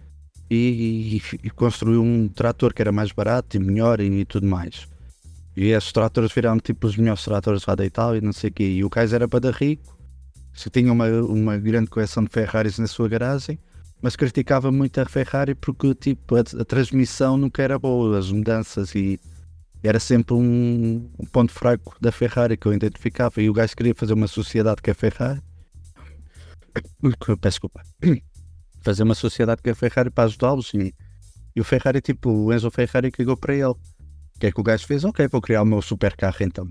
[0.50, 4.88] e, e construiu um trator que era mais barato e melhor e, tudo mais.
[5.56, 8.54] E esses tratores viraram tipo os melhores tratores lá da Itália e não sei o
[8.54, 8.64] quê.
[8.64, 9.95] E o Kaiser era para rico,
[10.56, 13.60] se tinha uma, uma grande coleção de Ferraris na sua garagem,
[14.02, 18.96] mas criticava muito a Ferrari porque tipo, a, a transmissão nunca era boa, as mudanças
[18.96, 19.20] e
[19.84, 23.42] era sempre um, um ponto fraco da Ferrari que eu identificava.
[23.42, 25.42] E o gajo queria fazer uma sociedade com a Ferrari.
[27.40, 27.82] Peço desculpa
[28.82, 30.94] fazer uma sociedade com a Ferrari para ajudá-los e,
[31.56, 33.66] e o Ferrari, tipo, o Enzo Ferrari ligou para ele.
[33.66, 35.04] O que é que o gajo fez?
[35.04, 36.70] Ok, vou criar o meu super carro então.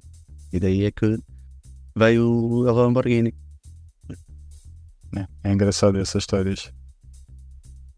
[0.52, 1.18] E daí é que
[1.96, 3.34] veio a Lamborghini.
[5.16, 6.72] É, é engraçado essas histórias.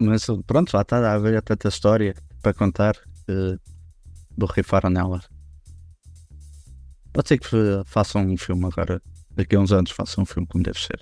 [0.00, 3.58] Mas pronto, já está a haver tanta história para contar que
[4.36, 5.22] vou rifar nela.
[7.12, 7.46] Pode ser que
[7.86, 9.00] façam um filme agora,
[9.30, 11.00] daqui a uns anos façam um filme como deve ser.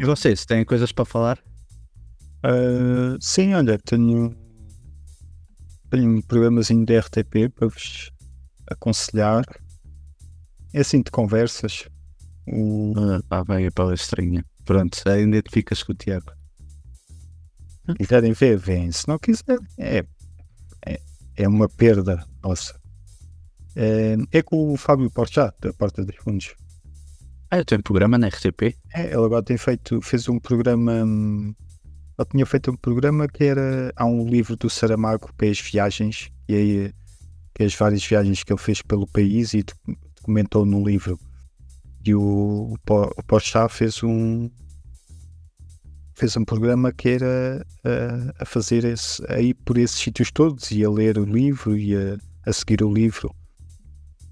[0.00, 1.38] E vocês, têm coisas para falar?
[2.42, 4.34] Ah, sim, olha, tenho,
[5.90, 8.10] tenho um programazinho da RTP para vos
[8.66, 9.44] aconselhar.
[10.72, 11.88] É assim de conversas.
[12.46, 14.44] O, Ah, pá, vai a palestrinha.
[14.64, 16.32] Pronto, já identificas com o Tiago.
[17.98, 18.90] quiserem ver, vêm.
[18.92, 20.04] Se não quiserem, é,
[20.86, 21.00] é,
[21.36, 22.78] é uma perda nossa.
[23.76, 26.54] É, é com o Fábio Porchat, da Porta dos Fundos.
[27.50, 28.76] Ah, eu tenho programa na RTP.
[28.94, 30.92] É, ele agora tem feito, fez um programa.
[31.04, 31.54] hum,
[32.18, 33.92] Ele tinha feito um programa que era.
[33.96, 36.94] Há um livro do Saramago que é as viagens, e aí,
[37.54, 41.18] que é as várias viagens que ele fez pelo país e docu- documentou no livro.
[42.04, 44.50] E o, o, Po- o Porchat fez um.
[46.14, 50.70] Fez um programa que era a, a fazer esse, a ir por esses sítios todos
[50.70, 53.34] e a ler o livro e a, a seguir o livro.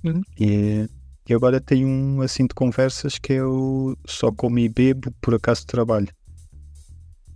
[0.04, 0.22] Uhum.
[0.38, 0.88] E
[1.28, 5.34] E agora tem um assim de conversas que é o Só Como e Bebo por
[5.34, 6.08] acaso trabalho.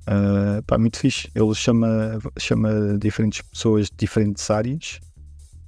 [0.02, 1.30] Uh, pá, muito fixe.
[1.34, 4.98] Ele chama, chama diferentes pessoas de diferentes áreas.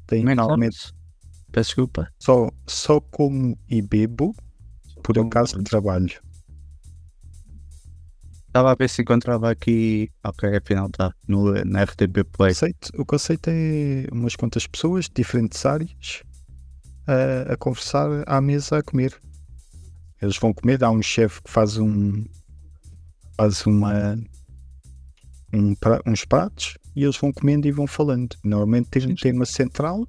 [0.07, 0.93] Tem é chama-se?
[1.53, 2.09] Peço desculpa.
[2.19, 4.35] só, só como e bebo
[5.05, 6.21] por como acaso de trabalho.
[8.47, 10.11] Estava a ver se encontrava aqui.
[10.25, 12.53] Ok, afinal está no, na RTP O Play.
[12.53, 16.23] conceito, o conceito é umas quantas pessoas de diferentes áreas
[17.07, 19.15] a, a conversar à mesa a comer.
[20.23, 22.25] Eles vão comer, há um chefe que faz um
[23.37, 24.17] faz uma
[25.53, 25.75] um
[26.07, 28.37] uns pratos e eles vão comendo e vão falando.
[28.43, 30.07] Normalmente tem um tema central,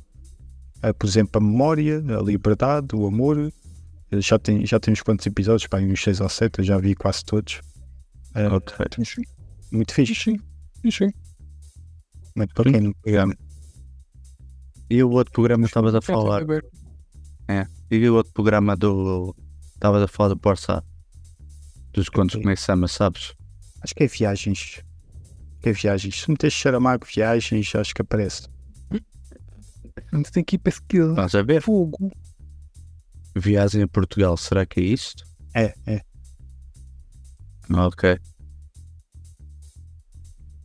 [0.84, 3.52] eh, por exemplo, a memória, a liberdade, o amor.
[4.12, 6.96] Já tem, já tem uns quantos episódios, pá, uns 6 ou 7, eu já vi
[6.96, 7.60] quase todos.
[8.36, 8.76] Eh, Ok.
[9.72, 10.40] Muito fixe, Sim,
[10.84, 11.12] sim, sim.
[12.36, 13.36] muito bacana o programa.
[14.90, 16.40] E o outro programa que estavas a Pensa falar.
[16.42, 16.66] saber.
[17.92, 19.36] E o outro programa do.
[19.74, 20.84] Estavas a falar do Borsa.
[21.94, 23.34] Dos contos, como é que se chama, sabes?
[23.82, 24.82] Acho que é viagens.
[25.62, 26.22] Que é viagens.
[26.22, 28.48] Se meteres Saramago viagens, acho que aparece.
[30.14, 31.10] Antes tem que ir pesquisar.
[31.12, 31.62] Estás a ver?
[31.62, 32.12] Fogo.
[33.36, 35.26] Viagem a Portugal, será que é isto?
[35.54, 36.02] É, é.
[37.74, 38.18] Ok.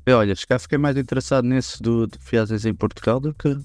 [0.07, 3.57] E olha, se fiquei mais interessado nesse do, de viagens em Portugal do que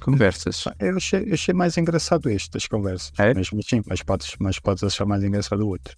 [0.00, 0.64] conversas.
[0.78, 3.12] Eu achei, eu achei mais engraçado este das conversas.
[3.18, 3.32] É?
[3.32, 5.96] Mas, mas sim, mas podes, mas podes achar mais engraçado o outro.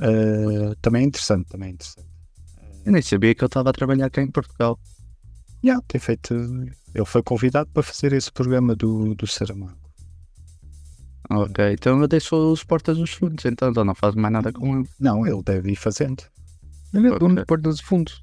[0.00, 2.08] Ah, também é interessante, também é interessante.
[2.84, 4.78] Eu nem sabia que ele estava a trabalhar cá em Portugal.
[5.64, 6.34] Yeah, tem feito.
[6.94, 9.87] Ele foi convidado para fazer esse programa do, do Saramago.
[11.30, 14.78] Ok, então eu deixo os portas dos fundos, então, então não faz mais nada com
[14.80, 14.88] ele.
[14.98, 16.22] Não, ele deve ir fazendo.
[16.94, 18.22] Ele é dono de Porta dos Fundos.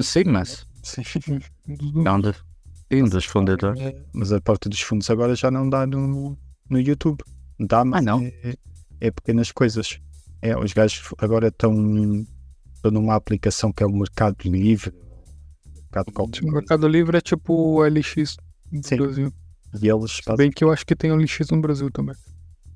[0.00, 1.02] Sim, mas Sim.
[1.68, 2.28] Um dos donos.
[2.28, 3.80] é de, sim, dos fundadores.
[4.14, 6.38] Mas a porta dos fundos agora já não dá no,
[6.70, 7.22] no YouTube.
[7.58, 8.22] Dá, mas Ah, não?
[8.22, 8.54] É,
[9.00, 9.98] é pequenas coisas.
[10.40, 11.72] É, os gajos agora estão,
[12.84, 14.92] numa aplicação que é o Mercado Livre.
[15.92, 16.52] Mercado O.
[16.52, 18.36] Mercado Livre é tipo o LX
[18.70, 18.96] do Sim.
[18.96, 19.32] Brasil.
[19.82, 22.14] E eles fazem, bem que eu acho que tem o LX no Brasil também.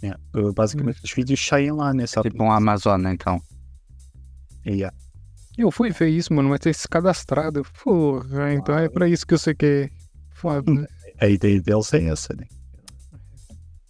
[0.03, 3.41] É, uh, basicamente os vídeos saem lá nessa Tipo um Amazon, então.
[4.67, 4.97] Yeah.
[5.59, 7.63] Eu fui ver isso, mano, mas tem se cadastrado.
[7.85, 9.91] Porra, então é pra isso que eu sei que é
[10.31, 10.89] foda.
[11.21, 12.47] A ideia deles é essa, né?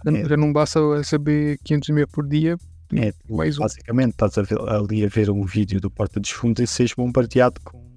[0.06, 0.28] É.
[0.28, 2.56] Já não basta receber 500 mil por dia.
[2.92, 3.62] É, Mais um.
[3.62, 6.92] basicamente estás a ver- ali a ver um vídeo do Porta dos Fundos e seres
[6.94, 7.88] bombardeado com.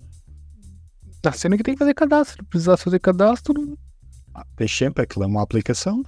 [1.22, 2.46] Tá sendo que tem que fazer cadastro.
[2.46, 3.78] Precisar fazer cadastro,
[4.36, 6.04] Ah, sempre aquilo é uma aplicação.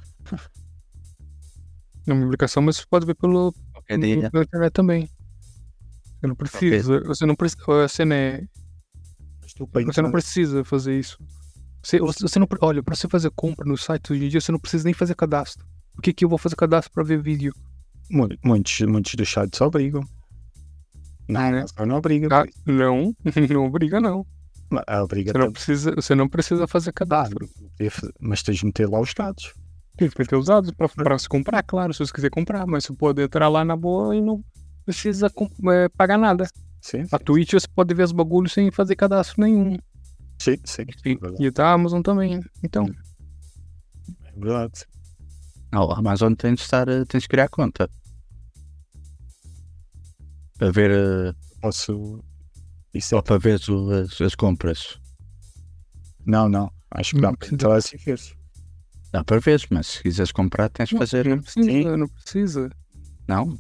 [2.08, 3.54] Não é uma aplicação, mas você pode ver pelo,
[3.90, 4.30] dia.
[4.32, 5.10] pela internet também.
[6.20, 7.00] Você não precisa.
[7.02, 7.62] Você não precisa.
[7.88, 8.44] Você não, é-
[9.42, 11.18] Mas tu para você não precisa fazer isso.
[11.84, 14.52] Você, você você não, olha, pra você fazer compra no site hoje em dia, você
[14.52, 15.66] não precisa nem fazer cadastro.
[15.94, 17.54] Por que, que eu vou fazer cadastro pra ver vídeo?
[18.10, 20.02] Mu- Muitos, muitos dos sites obrigam.
[21.28, 21.66] Não, Ah, né?
[21.78, 22.28] não, não obriga.
[22.32, 23.16] Ah, não,
[23.50, 24.26] não obriga não.
[25.04, 27.48] Obriga Você não precisa, você não precisa fazer cadastro.
[28.20, 29.54] Mas tens de meter lá os dados.
[29.98, 30.28] Tem que ter
[30.76, 33.76] pra, pra você comprar, claro, se você quiser comprar, mas você pode entrar lá na
[33.78, 34.44] boa e não
[34.86, 35.28] precisa
[35.72, 36.48] é, pagar nada.
[36.82, 39.78] Sim, A Twitch você pode ver os bagulhos sem fazer cadastro nenhum.
[40.40, 40.84] sim, sim.
[41.06, 42.42] E, É e da Amazon também.
[42.64, 42.86] Então,
[44.26, 44.86] É verdade.
[45.72, 47.90] Não, a Amazon tens de estar, eh, tens de criar conta.
[50.58, 52.24] Para ver, eh, Posso.
[52.94, 53.18] Isso é...
[53.18, 55.00] só para ver as, as compras.
[56.26, 56.72] Não, não.
[56.92, 57.56] Acho que Não para precisa.
[57.56, 58.20] entrar assim ver.
[59.12, 61.26] Dá para ver, mas se quiseres comprar tens de fazer.
[61.28, 61.98] não precisa, Sim.
[61.98, 62.70] não precisa.
[63.28, 63.58] Não,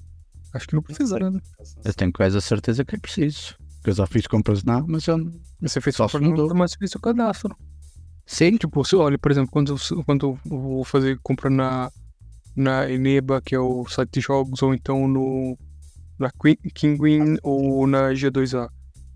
[0.53, 1.41] Acho que não precisa, né?
[1.83, 3.55] eu tenho quase a certeza que é preciso.
[3.75, 5.27] Porque eu já fiz compras na Amazon.
[5.61, 6.53] Você fez Só mudou.
[6.55, 7.55] mas fez o cadastro.
[8.25, 11.91] Sim, Tipo, se, olha, por exemplo, quando, eu- quando eu vou fazer compra na,
[12.55, 15.57] na Eneba, que é o site de jogos, ou então no
[16.17, 16.31] na
[16.73, 18.69] Kinguin ou na G2A.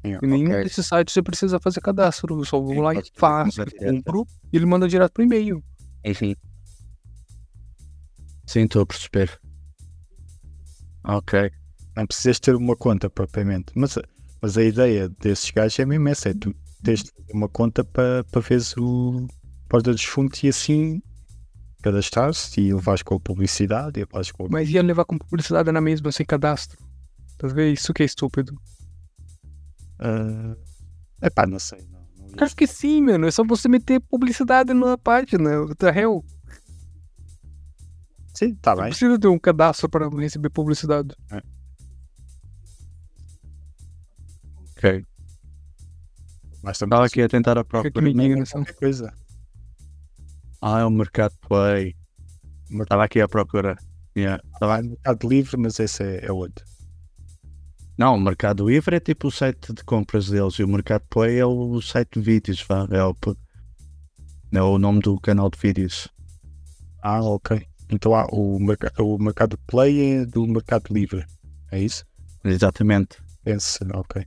[0.03, 0.63] É, Em nenhum ok.
[0.65, 2.37] desses sites você precisa fazer cadastro.
[2.37, 3.77] Eu só vou lá e faço, direto.
[3.79, 5.63] compro e ele manda direto pro e-mail.
[6.03, 6.35] Enfim.
[8.45, 9.39] Sim, estou a perceber.
[11.03, 11.51] Ok.
[11.95, 13.71] Não precisas ter uma conta propriamente.
[13.75, 13.97] Mas,
[14.41, 18.23] mas a ideia desses gajos é mesmo essa: é tu tens de uma conta para
[18.25, 19.27] para veres o
[19.67, 21.01] Porta dos Fundos e assim
[21.81, 24.49] cadastrar-se e levares com a publicidade e levares com a...
[24.49, 26.77] Mas ia levar com publicidade na mesma, sem cadastro.
[27.41, 27.61] Vendo?
[27.61, 28.53] Isso que é estúpido.
[29.99, 30.55] Ah,
[31.21, 31.87] epá, não sei.
[31.89, 31.98] Não,
[32.37, 33.27] Acho que sim, mano.
[33.27, 35.61] É só você meter publicidade na página.
[35.61, 36.23] What the hell?
[38.33, 38.89] Sim, está Não bem.
[38.91, 41.13] precisa ter um cadastro para receber publicidade.
[44.77, 45.05] Ok.
[46.63, 47.91] Mas também Estava aqui a tentar a procura.
[47.91, 49.13] qualquer coisa.
[50.61, 51.95] Ah, é o Mercado Play.
[52.69, 53.75] Estava aqui à procura.
[54.17, 54.41] Yeah.
[54.59, 54.81] Tava...
[54.81, 56.65] Mercado Livre, mas esse é, é outro.
[57.99, 61.37] Não, o Mercado Livre é tipo o site de compras deles e o Mercado Play
[61.37, 62.87] é o site de vídeos, vá.
[62.89, 63.13] É o,
[64.53, 66.07] é o nome do canal de vídeos.
[67.03, 67.61] Ah, ok.
[67.89, 71.25] Então há o, merc o Mercado Play é do Mercado Livre.
[71.73, 72.05] É isso?
[72.41, 73.17] Exatamente.
[73.45, 74.25] Esse, ok.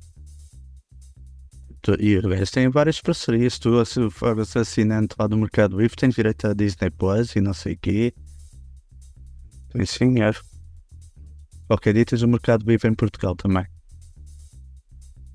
[1.98, 3.58] E eles têm várias parcerias.
[3.58, 7.54] Tu, se fores assinante lá do Mercado Livre, tens direito a Disney Plus e não
[7.54, 8.12] sei o quê.
[9.86, 10.51] Sim, é.
[11.66, 13.64] Qualquer dia tens o Mercado Livre em Portugal também.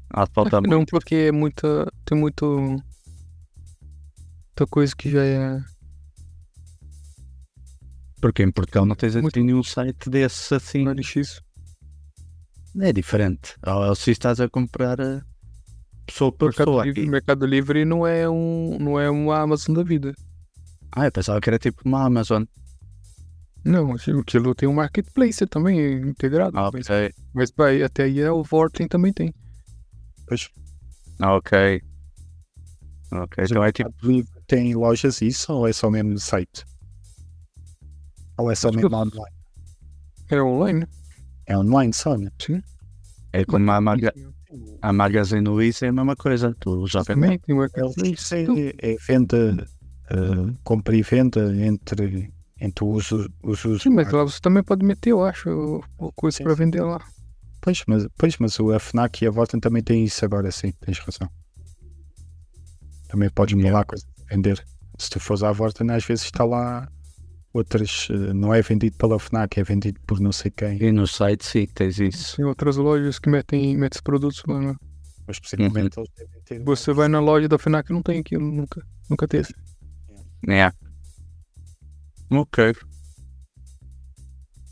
[0.10, 0.90] Há de faltar que não, muito.
[0.92, 1.92] porque é muita.
[2.06, 2.46] Tem muito.
[4.50, 5.62] Muita coisa que já é.
[8.22, 10.84] Porque em Portugal não tens Muito- assim nenhum site desses assim.
[10.84, 11.42] Não é LX.
[12.80, 13.56] É diferente.
[13.66, 15.22] Ou se estás a comprar eh,
[16.06, 17.10] pessoa por Mercado pessoa Livre, aqui.
[17.10, 18.78] Mercado Livre não é um.
[18.80, 20.14] não é uma Amazon da vida.
[20.92, 22.44] Ah, eu pensava que era tipo uma Amazon.
[23.64, 26.58] Não, aquilo aquilo tem um marketplace também integrado.
[26.58, 27.14] Ah, mas, ok.
[27.34, 29.34] mas vai, até aí é o Vorten também tem.
[30.26, 30.50] Pois,
[31.20, 31.82] Ah, ok.
[33.12, 33.92] Ok, mas então o é tipo.
[34.46, 36.66] Tem lojas isso ou é só mesmo no site?
[38.38, 39.36] Ou é só mesmo online?
[40.30, 40.88] É online.
[41.46, 42.30] É online só, né?
[43.34, 44.14] É como a, maga,
[44.82, 46.56] a Magazine Luiza é a mesma coisa.
[46.60, 47.04] Tu já.
[47.04, 48.36] Também tem o marketplace.
[48.36, 49.68] é, é venda,
[50.10, 53.82] eh, compra e venda entre, entre os, os.
[53.82, 55.82] Sim, mas lá você também pode meter, eu acho,
[56.16, 57.00] coisa para vender lá.
[57.62, 60.72] Pois, mas, pois, mas o- a FNAC e a Vorten também têm isso agora, sim,
[60.82, 61.30] tens razão.
[63.10, 63.72] Também podes Yeah.
[63.78, 64.64] mudar coisa, vender.
[64.98, 66.88] Se tu fores à Vorten, às vezes está lá
[67.54, 70.82] outras, eh, não é vendido pela FNAC, é vendido por não sei quem.
[70.82, 72.36] E no site sim, tens isso.
[72.38, 74.60] Tem outras lojas que metem, metem produtos lá.
[74.60, 74.76] né?
[75.28, 76.04] Mas possivelmente Uhum.
[76.04, 76.64] eles devem ter.
[76.64, 78.82] Você vai na loja da FNAC não tem aquilo, nunca.
[79.10, 79.54] Nunca teve.
[80.48, 80.72] É.
[82.30, 82.76] Ok.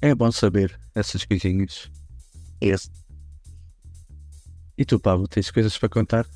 [0.01, 1.89] É bom saber essas coisinhas.
[2.60, 2.89] Esse.
[4.78, 6.28] E tu, Pablo, tens coisas para contar?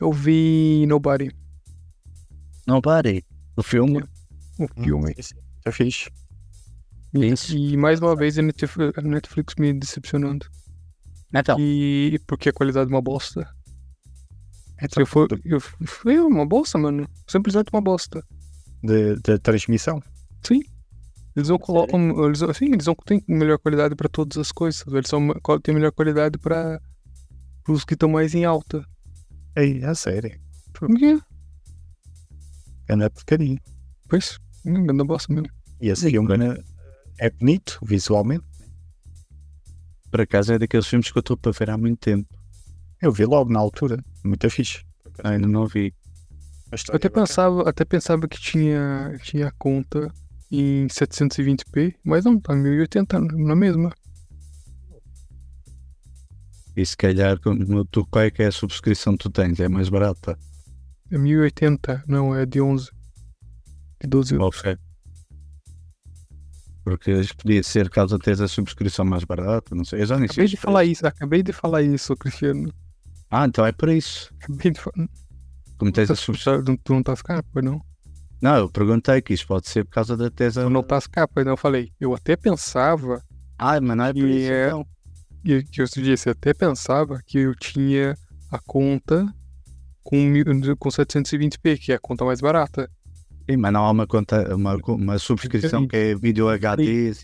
[0.00, 1.30] Eu vi Nobody,
[2.66, 3.24] Não pare.
[3.56, 4.02] O filme?
[4.58, 5.14] o filme.
[5.64, 6.08] Já fiz.
[7.14, 7.56] Isso.
[7.56, 10.46] E mais uma vez a Netflix, me decepcionando.
[11.34, 11.58] Então.
[11.58, 13.48] E porque a qualidade é uma bosta.
[14.82, 17.08] Então, Eu fui, eu fui uma bosta, mano.
[17.26, 18.22] Simplesmente uma bosta.
[18.86, 20.00] De, de transmissão.
[20.42, 20.62] Sim.
[21.34, 22.24] Eles não colocam.
[22.24, 24.82] Eles, assim, eles não têm melhor qualidade para todas as coisas.
[24.86, 25.28] Eles são,
[25.62, 26.80] têm melhor qualidade para
[27.68, 28.82] os que estão mais em alta.
[29.54, 30.38] Ei, a sério.
[30.72, 31.18] Por quê?
[32.88, 33.58] É na porcaria.
[34.08, 35.48] Pois, hum, grande bosta mesmo.
[35.80, 36.56] E esse filme né,
[37.18, 38.44] é bonito, visualmente.
[40.10, 42.28] Por acaso é daqueles filmes que eu estou para ver há muito tempo.
[43.02, 44.02] Eu vi logo na altura.
[44.24, 44.84] Muito fixe.
[45.22, 45.92] Ainda não vi.
[46.72, 47.26] A Eu história até é bacana.
[47.26, 50.12] pensava, até pensava que tinha, tinha conta
[50.50, 53.92] em 720p, mas não, tá 1080 na mesma.
[56.76, 57.38] E se calhar,
[57.90, 59.58] tu, qual é que é a subscrição que tu tens?
[59.60, 60.38] É mais barata?
[61.10, 62.90] É 1080, não, é de 11.
[64.02, 64.58] De 12 euros.
[64.58, 64.76] Ok.
[66.84, 70.02] Porque podia ser caso teres a subscrição mais barata, não sei.
[70.02, 70.44] Eu já nem sei.
[70.44, 72.72] Acabei de falar isso, acabei de falar isso, Cristiano.
[73.30, 74.32] Ah, então é por isso.
[74.40, 75.08] Acabei de falar.
[75.78, 76.32] Como tens a Tu
[76.66, 77.80] não- tu não tá capa, não?
[78.40, 80.62] Não, eu perguntei que isto pode ser por causa da tesa.
[80.64, 81.52] Tu não tá capa, não.
[81.52, 81.90] Eu falei.
[82.00, 83.22] Eu até pensava,
[83.58, 84.52] Ah, mas não é por E isso.
[84.52, 84.86] é- então.
[85.44, 88.14] e que eu disse, eu até pensava que eu tinha
[88.50, 89.26] a conta
[90.02, 90.32] com,
[90.78, 92.90] com 720p, que é a conta mais barata.
[93.48, 97.14] Sim, mas não há uma conta, uma, uma subscrição que é vídeo HD.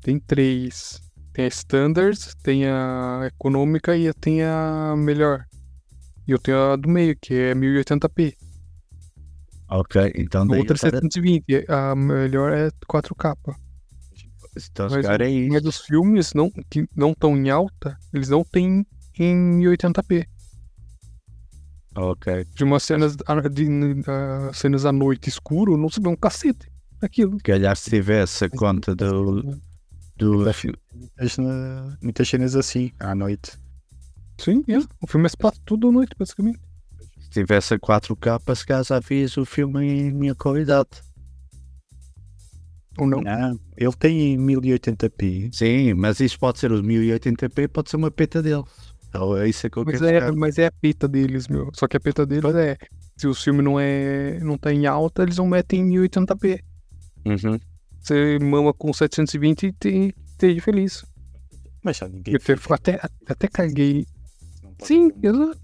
[0.00, 1.00] Tem três.
[1.32, 5.44] Tem a Standards, tem a Econômica e tem a Melhor.
[6.26, 8.36] E eu tenho a do meio, que é 1080p.
[9.68, 11.64] Ok, então A daí outra é eu tava- 720.
[11.68, 13.34] A melhor é 4K.
[14.70, 15.68] Então se Mas, calhar é isso.
[15.68, 18.86] os filmes não, que não estão em alta, eles não têm
[19.18, 20.26] em 1080p.
[21.94, 22.44] Ok.
[22.54, 23.24] De umas cenas, de,
[24.06, 26.70] ah, cenas à noite escuro, não se vê um cacete
[27.00, 27.36] daquilo.
[27.38, 29.42] Se calhar se tivesse a conta do.
[30.16, 30.44] do
[30.94, 31.36] Muitas,
[32.02, 33.52] muitas cenas assim, à noite.
[34.42, 34.78] Sim, é.
[35.00, 36.58] O filme é se passa tudo à noite, basicamente.
[37.20, 40.88] se tivesse a 4K, se já vias o filme em minha qualidade.
[42.98, 43.20] Ou não.
[43.22, 45.50] Não, ele tem 1080p.
[45.52, 48.64] Sim, mas isso pode ser o 1080p, pode ser uma peta deles.
[49.08, 51.70] Então, é isso é que eu Mas quero é, mas é a peta deles, meu.
[51.74, 52.76] Só que a peta deles é.
[53.16, 54.40] Se o filme não é.
[54.40, 56.60] não tá em alta, eles não metem em 1080p.
[57.26, 57.58] Uhum.
[58.00, 61.04] Você mama com 720 e te- esteja feliz.
[61.84, 62.34] Mas já ninguém.
[62.34, 62.40] Eu
[62.74, 64.06] até, até caguei.
[64.84, 65.60] Sim, exato.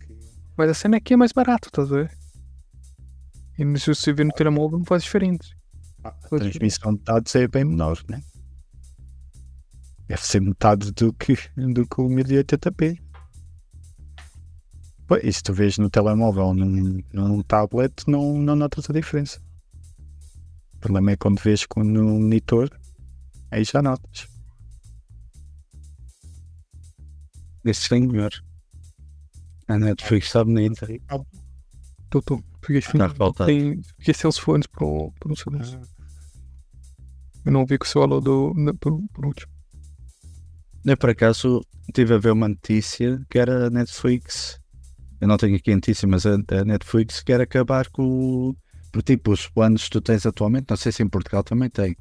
[0.00, 0.14] que-
[0.56, 2.08] Mas a cena aqui é mais barato, tá vendo?
[3.58, 5.48] E se você vê no telemóvel não faz diferença.
[6.02, 8.22] A transmissão de dados é bem menor, né?
[10.06, 13.00] Deve ser metade do que, do que o 1080p.
[15.06, 18.92] Pois, e se tu vês no telemóvel ou num, num tablet, não, não notas a
[18.92, 19.40] diferença.
[20.74, 22.68] O problema é quando vês com- no monitor,
[23.50, 24.26] aí já notas.
[27.64, 28.30] Esse senhor.
[29.68, 30.86] A Netflix está bonita.
[32.10, 32.42] Tô, tô.
[32.60, 33.46] Fiquei sem, Tá faltado.
[33.48, 35.64] tem, sem os fones por, por um segundo.
[37.44, 39.52] Eu não vi que o seu alô do, por, por último.
[40.84, 44.60] Eu, por acaso, estive a ver uma notícia que era a Netflix.
[45.20, 48.54] Eu não tenho aqui a notícia, mas a, a Netflix quer acabar com.
[48.92, 51.96] Por tipo, os planos que tu tens atualmente, não sei se em Portugal também tem.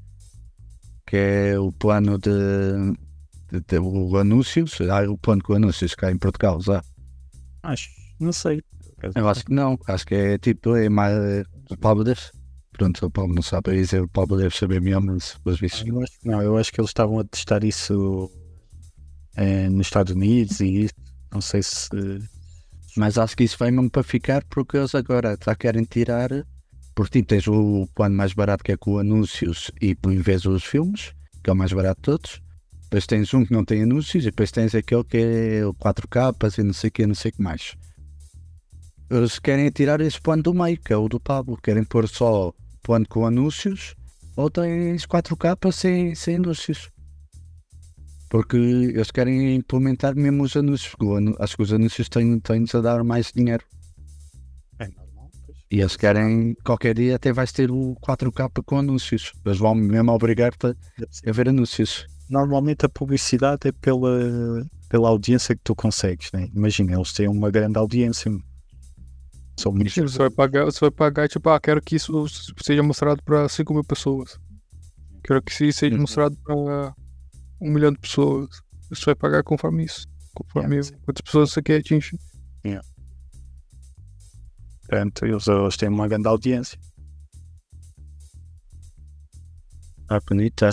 [1.05, 2.29] Que é o plano de.
[3.51, 4.79] de, de o anúncios.
[4.81, 6.83] Ah, o plano com anúncios cá em Portugal já.
[7.63, 7.89] Acho,
[8.19, 8.61] não sei.
[9.15, 9.77] Eu acho que não.
[9.87, 10.75] Acho que é tipo.
[10.75, 11.45] É mais.
[11.69, 12.21] O Pablo deve.
[12.71, 14.01] Pronto, o Pablo não sabe dizer.
[14.01, 15.85] O Pablo deve saber melhor, mas pelos vistos.
[15.85, 18.29] Eu acho que não, eu acho que eles estavam a testar isso
[19.35, 20.93] eh, nos Estados Unidos e isso.
[21.31, 21.89] Não sei se.
[22.95, 26.29] Mas acho que isso vai mesmo para ficar porque eles agora já querem tirar.
[26.95, 30.43] Porque tipo, tens o plano mais barato que é com anúncios e por em vez
[30.43, 31.11] dos filmes,
[31.43, 32.42] que é o mais barato de todos.
[32.93, 36.59] Depois tens um que não tem anúncios e depois tens aquele que é o 4K
[36.59, 37.75] e não sei o que, não sei o que mais.
[39.09, 41.57] Eles querem tirar esse plano do meio, que é o do Pablo.
[41.57, 43.95] Querem pôr só plano com anúncios
[44.35, 46.91] ou tens 4K sem, sem anúncios.
[48.29, 50.93] Porque eles querem implementar mesmo os anúncios.
[51.39, 53.65] Acho que os anúncios têm- têm-nos a dar mais dinheiro.
[54.77, 55.31] É normal.
[55.47, 55.57] pois.
[55.71, 59.33] E eles querem, qualquer dia até vais ter o 4K com anúncios.
[59.43, 62.05] Eles vão mesmo obrigar-te a ver anúncios.
[62.33, 66.49] Normalmente a publicidade é pela, pela audiência que tu consegues, né?
[66.51, 68.31] Imagina, eles têm uma grande audiência.
[69.59, 69.93] São muitos.
[69.93, 72.25] Você vai pagar, você vai pagar, tipo, ah, quero que isso
[72.59, 74.39] seja mostrado para 5 mil pessoas.
[75.23, 76.01] Quero que isso seja Uhum.
[76.01, 76.55] mostrado para
[77.61, 78.47] um milhão de pessoas.
[78.89, 80.07] Você vai pagar conforme isso.
[80.33, 80.97] Conforme Yeah.
[81.05, 82.17] quantas pessoas você quer atingir.
[84.81, 86.79] Portanto, eles, eles têm uma grande audiência.
[90.09, 90.71] Ah, bonita.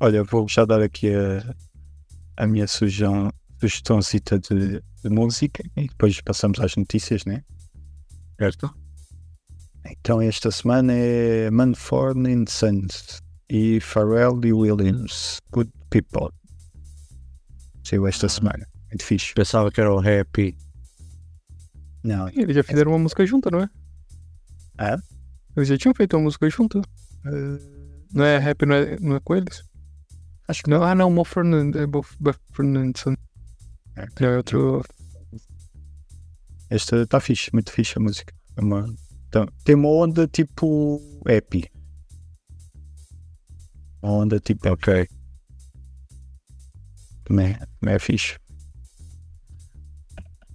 [0.00, 1.54] Olha, vou já dar aqui a,
[2.42, 3.30] a minha sugestão,
[3.60, 7.42] sugestãozita de, de música e depois passamos às notícias, né?
[8.38, 8.74] Certo?
[9.86, 13.20] Então esta semana é Manford and Sons
[13.50, 16.30] e Pharrell e Williams, Good People.
[17.84, 18.66] Saiu esta semana.
[18.88, 19.34] Muito fixe.
[19.34, 20.56] Pensava que era o Happy.
[22.02, 23.68] Não, Eles já fizeram uma música junta, não é?
[24.78, 24.96] É?
[25.56, 26.80] Eles já tinham feito uma música junta.
[27.26, 27.58] eh,
[28.12, 29.62] Não é rap, não é, não é com eles?
[30.50, 33.14] Acho que Não, ah, não, Mo Fernand, é Bo Bo Fernandson.
[33.96, 34.06] É.
[34.20, 34.82] Não, é outro.
[36.68, 38.34] esta está fixe, muito fixe a música.
[38.56, 38.86] É uma-
[39.28, 41.70] então, tem uma onda tipo happy.
[44.02, 44.90] Uma onda tipo happy.
[44.90, 45.08] Ok.
[47.24, 48.38] Também, também é fixe.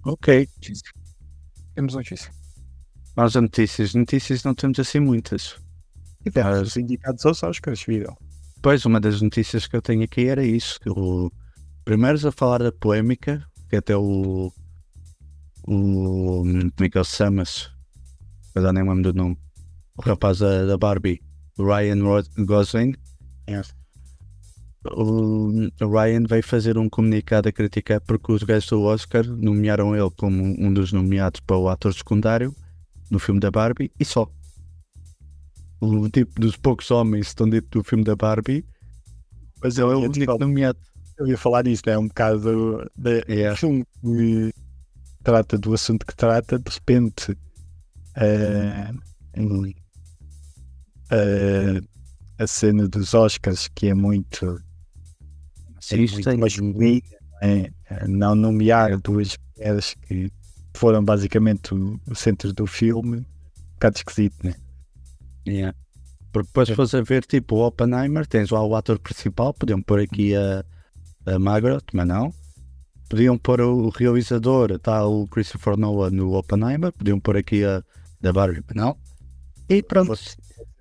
[0.04, 0.48] Ok.
[1.74, 2.30] Temos notícia.
[3.16, 5.56] Mas as notícias, notícias não temos assim muitas.
[6.22, 8.16] Tivemos Ah, os indicados aos Oscars, viram?
[8.62, 10.80] Pois, uma das notícias que eu tenho aqui era isso.
[10.80, 11.30] Que o...
[11.84, 14.52] Primeiro a falar da polémica, que até o.
[15.68, 16.42] O.
[16.42, 17.44] Como é que ele se chama
[18.54, 19.38] Eu já nem lembro do nome.
[19.96, 21.20] O rapaz da, da Barbie,
[21.56, 21.98] Ryan
[22.38, 22.94] Gosling.
[23.46, 23.62] É.
[24.92, 25.50] O,
[25.80, 30.10] o Ryan veio fazer um comunicado a criticar porque os gajos do Oscar nomearam ele
[30.16, 32.54] como um dos nomeados para o ator secundário
[33.10, 34.28] no filme da Barbie e só.
[35.80, 38.64] O tipo dos poucos homens que estão dentro do filme da Barbie,
[39.62, 40.78] mas ele é o Eu único nomeado.
[41.18, 43.54] Eu ia falar disso, é um bocado de, É.
[43.56, 44.52] filme que
[45.22, 47.36] trata do assunto que trata, de repente
[49.34, 49.74] em-
[51.10, 51.80] eh,
[52.38, 54.60] a cena dos Oscars, que é muito,
[55.92, 57.02] é muito masculina,
[57.32, 57.70] não é?
[57.90, 60.30] Eh, não nomear duas mulheres que
[60.74, 63.24] foram basicamente o, o centro do filme, um
[63.74, 64.54] bocado esquisito, né?
[65.46, 65.76] Yeah.
[66.32, 70.00] Porque depois fores a ver tipo o Oppenheimer, tens lá o ator principal, podiam pôr
[70.00, 70.64] aqui a,
[71.26, 72.32] a Margaret, mas não.
[73.08, 77.82] Podiam pôr o realizador, está o Christopher Nolan no Oppenheimer, podiam pôr aqui a
[78.20, 78.96] da Barbie, mas não.
[79.68, 80.14] E pronto.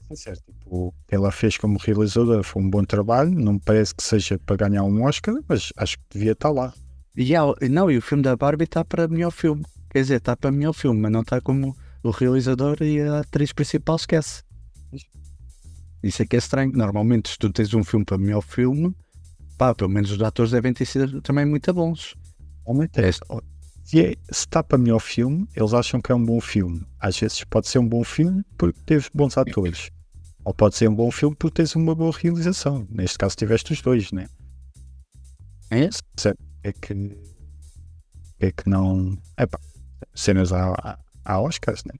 [0.07, 4.39] Sincero, tipo, ela fez como realizadora, foi um bom trabalho, não me parece que seja
[4.39, 6.73] para ganhar um Oscar, mas acho que devia estar lá.
[7.15, 7.33] E
[7.69, 9.63] não, e o filme da Barbie está para melhor filme.
[9.89, 13.51] Quer dizer, está para melhor filme, mas não está como o realizador e a atriz
[13.51, 14.43] principal esquece.
[16.05, 16.71] Isso é que é estranho.
[16.71, 18.95] Normalmente, se tu tens um filme para melhor filme,
[19.57, 22.15] pá, pelo menos os atores devem ter sido também muito bons.
[22.63, 23.11] Realmente É.
[23.11, 26.85] se, é, se está para melhor filme, eles acham que é um bom filme.
[26.99, 29.89] Às vezes pode ser um bom filme porque teve bons atores.
[30.43, 32.85] Ou pode ser um bom filme porque tens uma boa realização.
[32.87, 34.27] Neste caso tiveste os dois, né?
[35.71, 35.89] É?
[36.63, 37.17] É que.
[38.39, 39.17] É que não.
[39.37, 39.59] É pá.
[40.13, 41.93] Cenas à, à Oscars, né?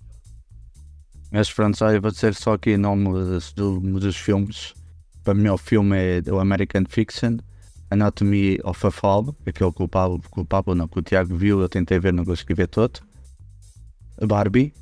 [1.35, 3.09] Mas pronto, eu vou dizer só aqui o nome
[3.57, 4.73] do, dos filmes.
[5.21, 7.39] Para mim, o filme é o American Fiction,
[7.91, 12.13] Anatomy of a Fall, aquele culpável, culpável não, que o Tiago viu, eu tentei ver,
[12.13, 13.01] não consegui ver todo.
[14.25, 14.73] Barbie,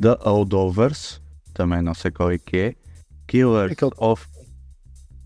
[0.00, 1.20] The Holdovers,
[1.52, 2.74] também não sei qual é que é.
[3.26, 4.28] Killers Aquele- of.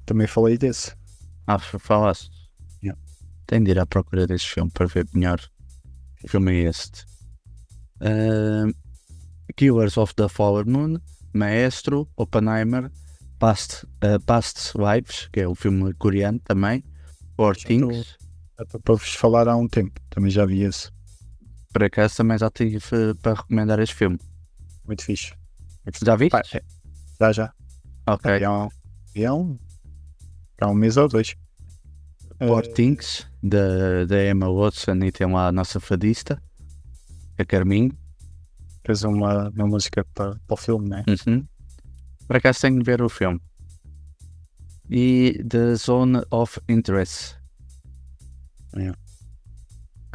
[0.07, 0.95] Também falei desse.
[1.47, 2.31] Ah, falaste?
[2.83, 2.99] Yeah.
[3.47, 5.41] Tenho de ir à procura desse filme para ver melhor.
[6.22, 7.05] Que filme é este?
[8.01, 8.72] Ahm,
[9.57, 10.98] Killers of the Fallen Moon,
[11.32, 12.90] Maestro, Oppenheimer,
[13.38, 16.84] Past, ah, Past Lives, que é o filme coreano também,
[17.38, 18.18] Já Things.
[18.61, 19.98] Estou para vos falar há um tempo.
[20.11, 20.90] Também já vi esse.
[21.72, 24.18] Por acaso também já tive eh, para recomendar este filme.
[24.86, 25.32] Muito fixe.
[26.05, 26.32] Já viste?
[26.32, 26.62] Pá, é-
[27.18, 27.53] já, já.
[28.07, 28.30] ok.
[28.42, 28.68] É um,
[29.14, 29.59] é um,
[30.61, 31.34] há um mês ou dois.
[32.38, 36.42] Poor Eh, Things, da, da Emma Watson e tem lá a nossa fadista,
[37.38, 37.96] a Carminho.
[38.85, 41.05] Fez uma, uma música para, para o filme, né?
[41.09, 41.47] Uhum.
[42.26, 43.41] Por acaso tenho de ver o filme.
[44.89, 47.37] E The Zone of Interest.
[48.76, 48.99] Yeah.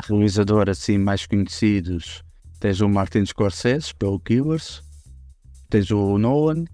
[0.08, 2.24] Realizador assim mais conhecidos.
[2.60, 4.84] Tens o Martin Scorsese pelo Killers.
[5.70, 6.66] Tens o Nolan.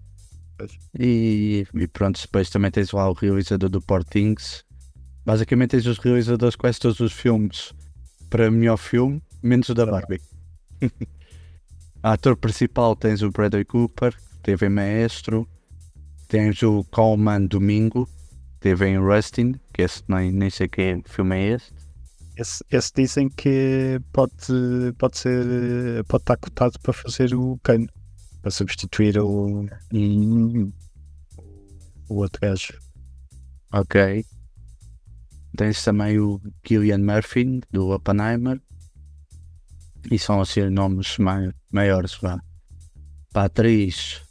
[0.98, 4.64] E, e pronto, depois também tens lá o realizador do Poor Things.
[5.26, 7.74] Basicamente tens os realizadores quase todos os filmes
[8.30, 10.22] para melhor filme, menos o da Tá Barbie.
[12.04, 15.48] Ator principal tens o Bradley Cooper, teve em Maestro,
[16.28, 18.10] tens o Coleman Domingo,
[18.60, 21.74] teve em Rustin, que esse nem, nem sei que filme é este.
[22.36, 24.34] Esse, esse dizem que pode,
[24.98, 27.88] pode ser pode estar cotado para fazer o Kane
[28.42, 29.68] para substituir o,
[32.10, 32.74] o outro gajo.
[33.72, 34.26] Ok.
[35.56, 38.60] Tens também o Killian Murphy, do Oppenheimer.
[40.10, 42.40] E são assim nomes mai- maiores, vá.
[43.32, 44.22] Para a atriz,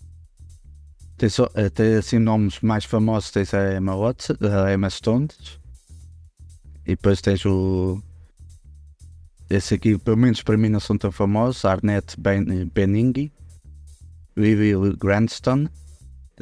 [1.17, 5.29] tens, só- eh, tens assim nomes mais famosos, tens a Emma Watson, a Emma Stone.
[6.85, 8.03] E depois tens o...
[9.49, 11.65] Esse aqui, pelo menos para mim, não são tão famosos.
[11.65, 13.33] Arnett ben, Beninghi,
[14.37, 15.69] Vivi Grandstone,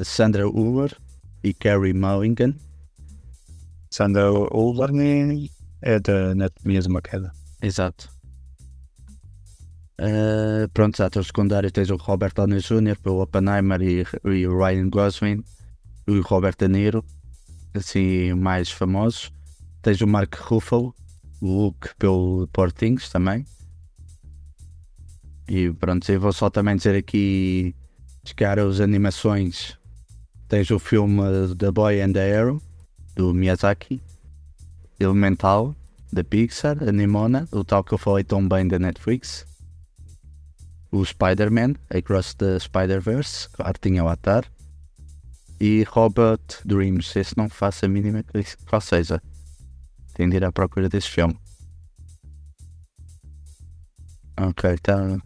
[0.01, 0.95] Sandra Hoover
[1.43, 2.53] e Carrie Mulligan.
[3.91, 5.49] Sandra Ullarney
[5.81, 7.31] é da Anatomia de uma Queda.
[7.61, 8.09] Exato.
[10.01, 12.97] Eh, pronto, atores secundários tens o Robert Downey Jr.
[13.03, 15.43] pelo Oppenheimer e, e o Ryan Gosling
[16.07, 17.03] e o Robert De Niro,
[17.73, 19.29] assim, mais famosos.
[19.81, 20.95] Tens o Mark Ruffalo,
[21.41, 23.45] o Luke pelo Poor Things também.
[25.49, 27.75] E pronto, eu vou só também dizer aqui,
[28.23, 29.77] chegar as animações.
[30.47, 31.21] Tens o filme
[31.57, 32.61] The Boy and the Arrow,
[33.15, 34.01] do Miyazaki.
[34.97, 35.75] Elemental,
[36.11, 39.48] da Pixar, a Nimona, o tal que eu falei tão bem da Netflix,
[40.91, 44.45] o Spider-Man, Across the Spider-Verse, claro tinha lá estar,
[45.59, 48.23] e Robot Dreams, esse não faço a mínima
[48.67, 49.21] qual seja.
[50.13, 51.37] Tenho de ir à procura desse filme.
[54.37, 55.17] Ok, tá.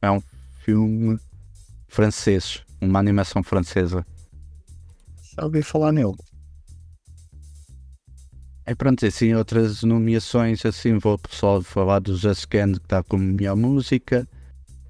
[0.00, 0.22] É um
[0.60, 1.18] filme
[1.86, 4.06] francês, uma animação francesa.
[5.36, 6.16] Já ouvi falar nele.
[8.64, 13.24] É pronto, assim, outras nomeações, assim, vou só falar do Just Can, que está como
[13.24, 14.28] melhor música,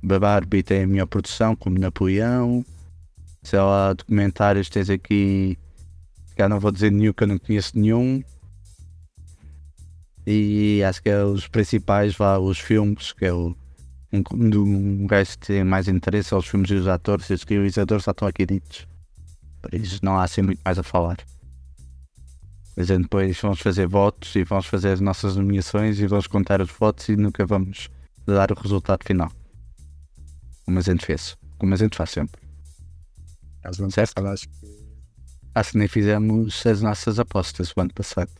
[0.03, 2.65] da Barbie tem a melhor produção, como Napoleão,
[3.43, 5.59] sei lá, documentários tens aqui,
[6.37, 8.23] já não vou dizer nenhum que eu não conheço nenhum,
[10.27, 13.57] e acho que é os principais, vá, os filmes, que é o
[14.13, 17.43] um, um gajo que tem mais interesse, é os filmes e os atores, e os
[17.45, 18.87] realizadores já estão aqui ditos,
[19.61, 21.19] por isso não há assim muito mais a falar.
[22.77, 26.71] Mas depois vamos fazer votos e vamos fazer as nossas nomeações e vamos contar os
[26.71, 27.91] votos e nunca vamos
[28.25, 29.33] dar o resultado final.
[30.69, 31.35] Como a gente fez.
[31.57, 32.43] Como a gente faz sempre.
[33.63, 34.13] Caso ano Certo.
[34.17, 34.89] passado, acho que
[35.55, 38.31] Acho que nem fizemos as nossas apostas o ano passado.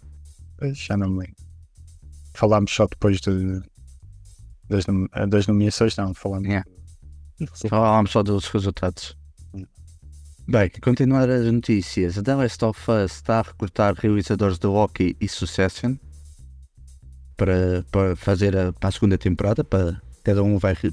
[0.75, 1.37] já não me lembro.
[2.35, 3.63] Falámos só depois de,
[4.69, 4.85] das,
[5.31, 6.13] das nomeações, não.
[6.13, 6.47] Falámos.
[6.49, 6.71] Yeah.
[7.67, 9.17] Falámos só dos resultados.
[10.47, 12.19] Bem, continuar as notícias.
[12.19, 15.97] A The Last of Us está a recrutar realizadores de Loki e Succession
[17.39, 19.65] para, para fazer a, para a segunda temporada.
[19.65, 20.93] Para, cada um vai re-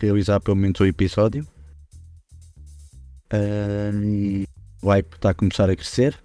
[0.00, 1.46] realizar pelo menos um episódio.
[3.32, 4.44] E
[4.82, 6.18] o hype está a começar a crescer.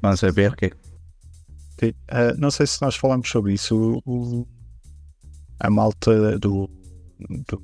[0.00, 1.94] Vamos ver o que é.
[2.06, 4.00] Ah, não sei se nós falámos sobre isso.
[4.06, 4.48] O, o-
[5.58, 6.70] a malta do,
[7.48, 7.62] do-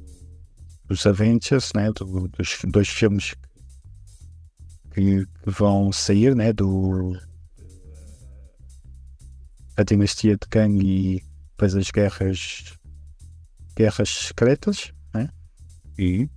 [0.88, 1.92] dos Avengers, né?
[1.92, 3.36] do- dos dois filmes
[4.92, 6.52] que, que vão sair, né?
[6.52, 7.16] do
[9.76, 12.76] a dinastia de Kang e depois as guerras
[13.80, 15.28] guerras secretas, né?
[15.98, 16.28] E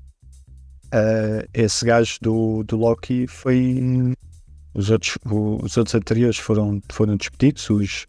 [0.92, 4.16] eh, esse gajo do, do Loki foi
[4.74, 8.08] os outros, os outros anteriores foram, foram despedidos, os,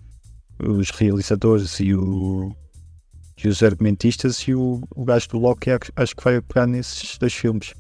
[0.62, 2.54] os realizadores e, o,
[3.42, 7.18] e os argumentistas, e o, o gajo do Loki acho, acho que vai pegar nesses
[7.18, 7.74] dois filmes.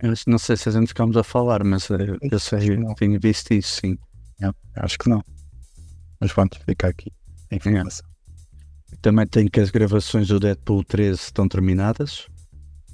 [0.00, 2.94] Eu não sei se a gente ficamos a falar, mas eh, eu sei, Não.
[2.94, 3.98] tenho visto isso, sim.
[4.76, 5.24] Acho que não.
[6.20, 7.10] Mas pronto, fica aqui
[7.50, 8.07] a informação.
[9.02, 12.26] Também tenho que as gravações do Deadpool 13 estão terminadas.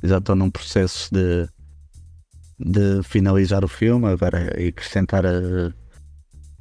[0.03, 1.49] Já estão num processo de,
[2.59, 5.73] de finalizar o filme, agora acrescentar a-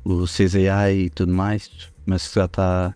[0.05, 1.69] o CGI e tudo mais,
[2.05, 2.95] mas já está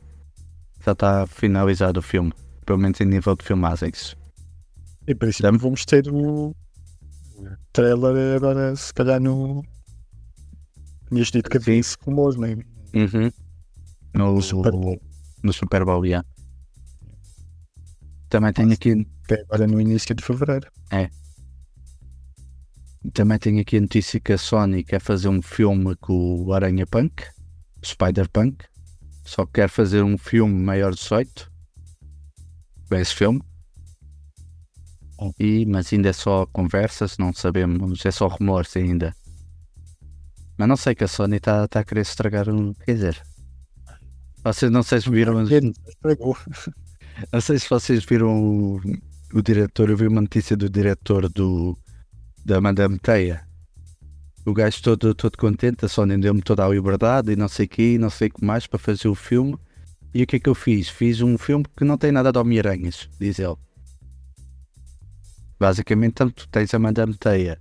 [0.85, 2.31] já está finalizado o filme,
[2.65, 4.15] pelo menos em nível de filmagens.
[5.05, 6.55] E por isso vamos ter o
[7.73, 9.63] trailer agora, se calhar no.
[11.09, 12.57] Tinhas dito que havia esse rumor, não é?
[14.13, 14.71] No, Super.
[15.43, 16.27] No Super Bowl, yeah.
[18.29, 20.69] Também tenho aqui é agora no início de fevereiro.
[23.13, 26.85] Também tenho aqui a notícia que a Sony quer fazer um filme com o Aranha
[26.85, 27.23] Punk,
[27.83, 28.65] Spider Punk,
[29.23, 31.51] só que quer fazer um filme maior de 18
[32.89, 33.41] com esse filme.
[35.17, 35.31] Oh.
[35.39, 39.15] E, mas ainda é só conversas, não sabemos, é só rumores ainda.
[40.57, 42.73] Mas não sei que a Sony está tá a querer estragar um.
[42.73, 43.23] Quer dizer,
[44.53, 46.37] vocês não sei se viram, Estragou.
[47.31, 48.81] não sei se vocês viram o,
[49.33, 51.77] o diretor, eu vi uma notícia do diretor do,
[52.45, 53.45] da Madame Teia.
[54.45, 57.69] O gajo todo, todo contente, a Sony deu-me toda a liberdade e não sei o
[57.69, 59.57] quê, e não sei o que mais para fazer o filme.
[60.13, 60.87] E o que é que eu fiz?
[60.87, 63.57] Fiz um filme que não tem nada de Homem-Aranhas, diz ele.
[65.59, 67.59] Basicamente, tanto tu tens a Madame Teia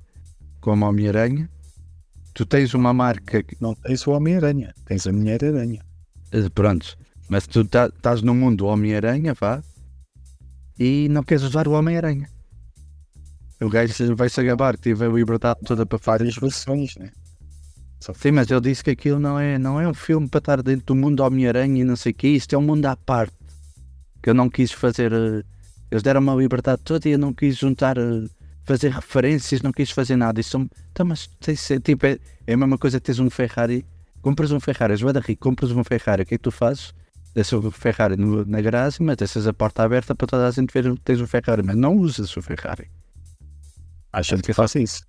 [0.60, 1.50] como Homem-Aranha,
[2.34, 5.85] tu tens uma marca que Não tens o Homem-Aranha, tens a Mulher-Aranha.
[6.36, 6.96] Eh, Pronto,
[7.30, 9.62] mas tu tá- estás no mundo do Homem-Aranha, vá,
[10.78, 12.28] e não queres usar o Homem-Aranha.
[13.60, 16.18] O gajo vai-se acabar, tive a liberdade toda para fazer.
[16.18, 17.10] Várias versões, né?
[18.00, 20.62] Só Sim, mas ele disse que aquilo não é, não é um filme para estar
[20.62, 22.94] dentro do mundo do Homem-Aranha e não sei o que, isto é um mundo à
[22.94, 23.32] parte.
[24.22, 25.10] Que eu não quis fazer.
[25.12, 25.42] eh,
[25.90, 28.26] Eles deram-me a liberdade toda e eu não quis juntar, eh,
[28.64, 30.38] fazer referências, não quis fazer nada.
[30.40, 31.30] Isso, então, mas
[31.82, 33.86] tipo, é, é a mesma coisa que tens um Ferrari,
[34.26, 36.92] compras um Ferrari, és da rico, compras um Ferrari, o que é que tu fazes?
[37.32, 40.72] Deixas o Ferrari no- na garagem, mas deixas a porta aberta para toda a gente
[40.72, 42.90] ver que tens um Ferrari, mas não usas o Ferrari.
[44.12, 45.02] Acho que faça isso.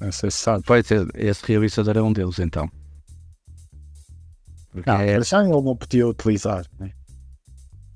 [0.00, 0.64] Não sei se sabe.
[0.66, 2.68] Pois, é, esse realizador é um deles, então.
[4.72, 6.90] Porque Não, é, já ele não podia utilizar, né?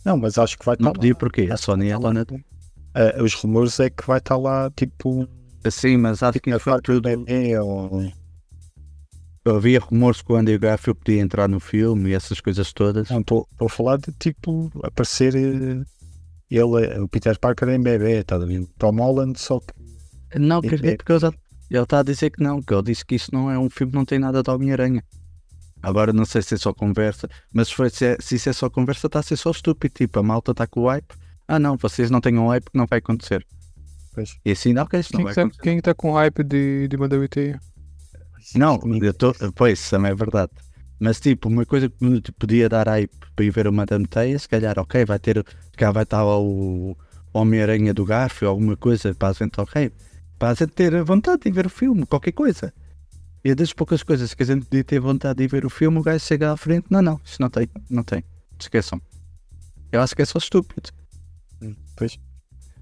[0.05, 0.95] Não, mas acho que vai estar não lá.
[0.95, 2.45] podia porque a Sony é dona de...
[2.95, 5.27] Ah, os rumores é que vai estar lá, tipo,
[5.71, 7.09] Sim, mas que a isso foi parte do tudo.
[7.65, 8.13] ou...
[9.45, 13.09] Havia rumores que o Andy Garfield podia entrar no filme e essas coisas todas.
[13.11, 15.83] Não, estou a falar de, tipo, aparecer eh,
[16.51, 18.65] ele, eh, o Peter Parker em bebê, está a ver?
[18.79, 20.39] Tom Holland, só que...
[20.39, 21.33] Não, é porque ele
[21.83, 24.05] está a dizer que não, que ele disse que isso não é um filme, não
[24.05, 25.03] tem nada de Homem-Aranha.
[25.83, 28.53] Agora não sei se é só conversa, mas se, for- se, é- se isso é
[28.53, 29.93] só conversa, está a ser só estúpido.
[29.95, 31.13] Tipo, a malta está com o hype.
[31.49, 33.45] Ah, não, vocês não tenham hype, que não vai acontecer.
[34.15, 34.37] Pois.
[34.45, 35.63] E assim, não, que isso não Quem vai está acontecer.
[35.63, 37.61] quem tá com hype de, de Teia?
[38.55, 40.51] Não, eu tô, pois, também é verdade.
[40.99, 44.39] Mas tipo, uma coisa que me podia dar hype para ir ver o Madame Teia,
[44.39, 45.45] se calhar, ok, vai ter,
[45.77, 46.97] cá vai estar o
[47.33, 49.91] Homem-Aranha do Garfio, alguma coisa para a gente, ok,
[50.39, 52.73] para a gente ter vontade de ver o filme, qualquer coisa.
[53.45, 55.99] E é das poucas coisas que a gente podia ter vontade de ver o filme,
[55.99, 58.23] o gajo chega à frente, não, não, isso não tem, não tem,
[58.59, 59.01] esqueçam.
[59.91, 60.91] Eu acho que é só estúpido.
[61.97, 62.19] Pois.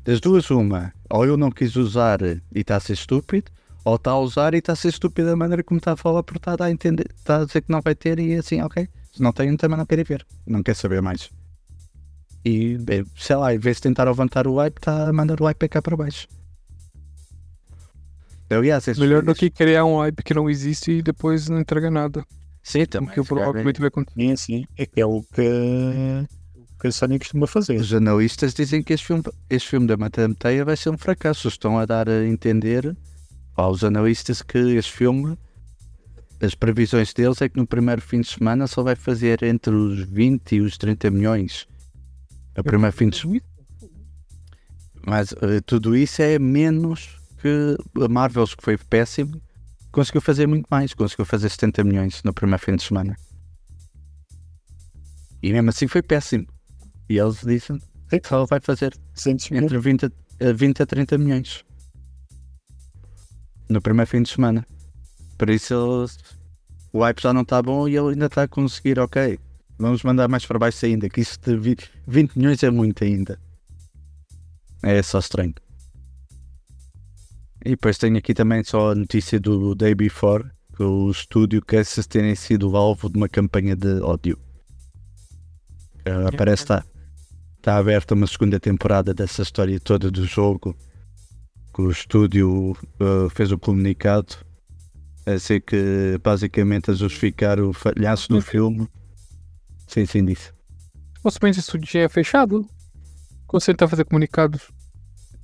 [0.04, 3.50] Das duas, uma, ou eu não quis usar e está a ser estúpido,
[3.84, 6.22] ou está a usar e está a ser estúpido da maneira como está a falar,
[6.22, 8.60] porque está a dar a entender, está a dizer que não vai ter e assim,
[8.60, 11.30] ok, se não tem, também não quero ir ver, não quer saber mais.
[12.44, 15.44] E, bem, sei lá, em vez de tentar levantar o hype, está a mandar o
[15.44, 16.26] hype cá para baixo.
[18.48, 21.90] Aliás, esses Melhor do que criar um hype que não existe e depois não entrega
[21.90, 22.24] nada.
[22.62, 23.14] Sim, O também.
[23.14, 24.20] que se calhar, provavelmente vai acontecer.
[24.20, 24.64] Sim, sim.
[24.76, 26.26] É que é o que,
[26.56, 27.76] o que a Sony costuma fazer.
[27.76, 31.46] Os analistas dizem que este filme, este filme da Madame Teia vai ser um fracasso.
[31.46, 32.96] Estão a dar a entender
[33.60, 35.36] aos analistas que este filme,
[36.40, 40.00] as previsões deles é que no primeiro fim de semana só vai fazer entre os
[40.00, 41.68] 20 e os 30 milhões.
[42.56, 43.42] O primeiro fim de semana.
[45.06, 49.40] Mas eh, tudo isso é menos que a Marvel, que foi péssimo,
[49.92, 50.94] conseguiu fazer muito mais.
[50.94, 53.16] Conseguiu fazer 70 milhões no primeiro fim de semana.
[55.42, 56.46] E mesmo assim foi péssimo.
[57.08, 59.62] E eles dizem que só vai fazer 200 mil.
[59.62, 61.64] entre 20 a, 20 a 30 milhões
[63.70, 64.66] no primeiro fim de semana.
[65.38, 66.06] Por isso
[66.92, 69.38] o hype já não está bom e ele ainda está a conseguir, ok.
[69.78, 73.40] Vamos mandar mais para baixo ainda, que isso de vi- 20 milhões é muito ainda.
[74.82, 75.54] É só estranho.
[77.64, 82.06] E depois tenho aqui também só a notícia do Day Before, que o estúdio Kansas
[82.06, 84.38] terem sido alvo de uma campanha de ódio.
[86.00, 86.84] Uh, parece que está
[87.58, 90.74] está aberta uma segunda temporada dessa história toda do jogo.
[91.74, 94.34] Que o estúdio uh, fez o comunicado
[95.26, 98.88] a dizer que basicamente a justificar o falhaço do filme.
[99.86, 100.52] Sim, sim, disse.
[101.16, 102.66] Supostamente esse estúdio já é fechado.
[103.46, 104.70] Quando você tá fazendo comunicados.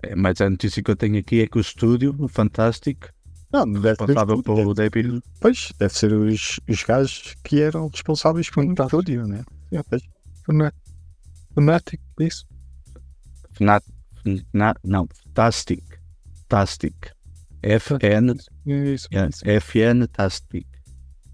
[0.03, 3.07] É, mas a notícia que eu tenho aqui é que o estúdio, o Fantastic,
[3.53, 3.89] Não, deve ser.
[3.89, 9.01] responsável pelo deve- David, Pois, deve ser os, os gajos que eram responsáveis pelo Fantástico.
[9.01, 9.43] estúdio, né?
[9.73, 10.03] É, pois.
[11.55, 12.47] Fanatic, é isso?
[13.55, 13.83] Fnat,
[14.53, 15.83] Fnat, não, Fantastic,
[16.49, 16.95] Fantastic,
[17.63, 18.37] FN,
[18.67, 19.09] É isso.
[19.11, 20.67] FN, Tastic,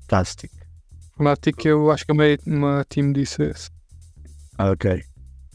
[0.09, 0.51] Tastic.
[1.65, 2.15] Eu acho que é
[2.47, 3.43] uma, team disso.
[3.43, 3.71] esse.
[4.57, 5.03] Ah, ok.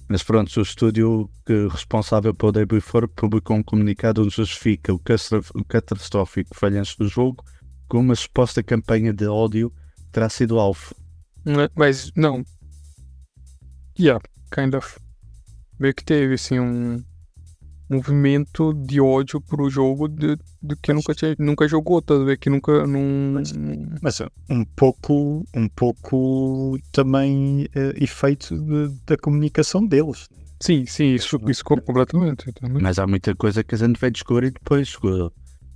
[0.07, 5.01] Mas pronto, o estúdio que responsável pelo Day Before publicou um comunicado onde justifica o,
[5.55, 7.43] o catastrófico falhanço do jogo
[7.89, 9.73] com uma suposta campanha de ódio
[10.11, 10.95] terá sido alvo.
[11.45, 12.45] É- Mas não.
[13.99, 14.97] Yeah, kind of.
[15.79, 17.03] Meio que teve assim um
[17.89, 22.15] movimento de ódio pro jogo de, de que nunca, tinha, nunca jogou, tá?
[22.17, 22.37] vendo?
[22.37, 22.85] Que nunca.
[22.85, 23.53] Não, Mas-
[24.01, 30.27] Mas uh, um pouco, um pouco também eh, efeito de- da comunicação deles.
[30.61, 32.51] sim, sim, isso, isso completamente.
[32.53, 32.81] também.
[32.81, 34.95] Mas há muita coisa que a gente vai descobrir depois.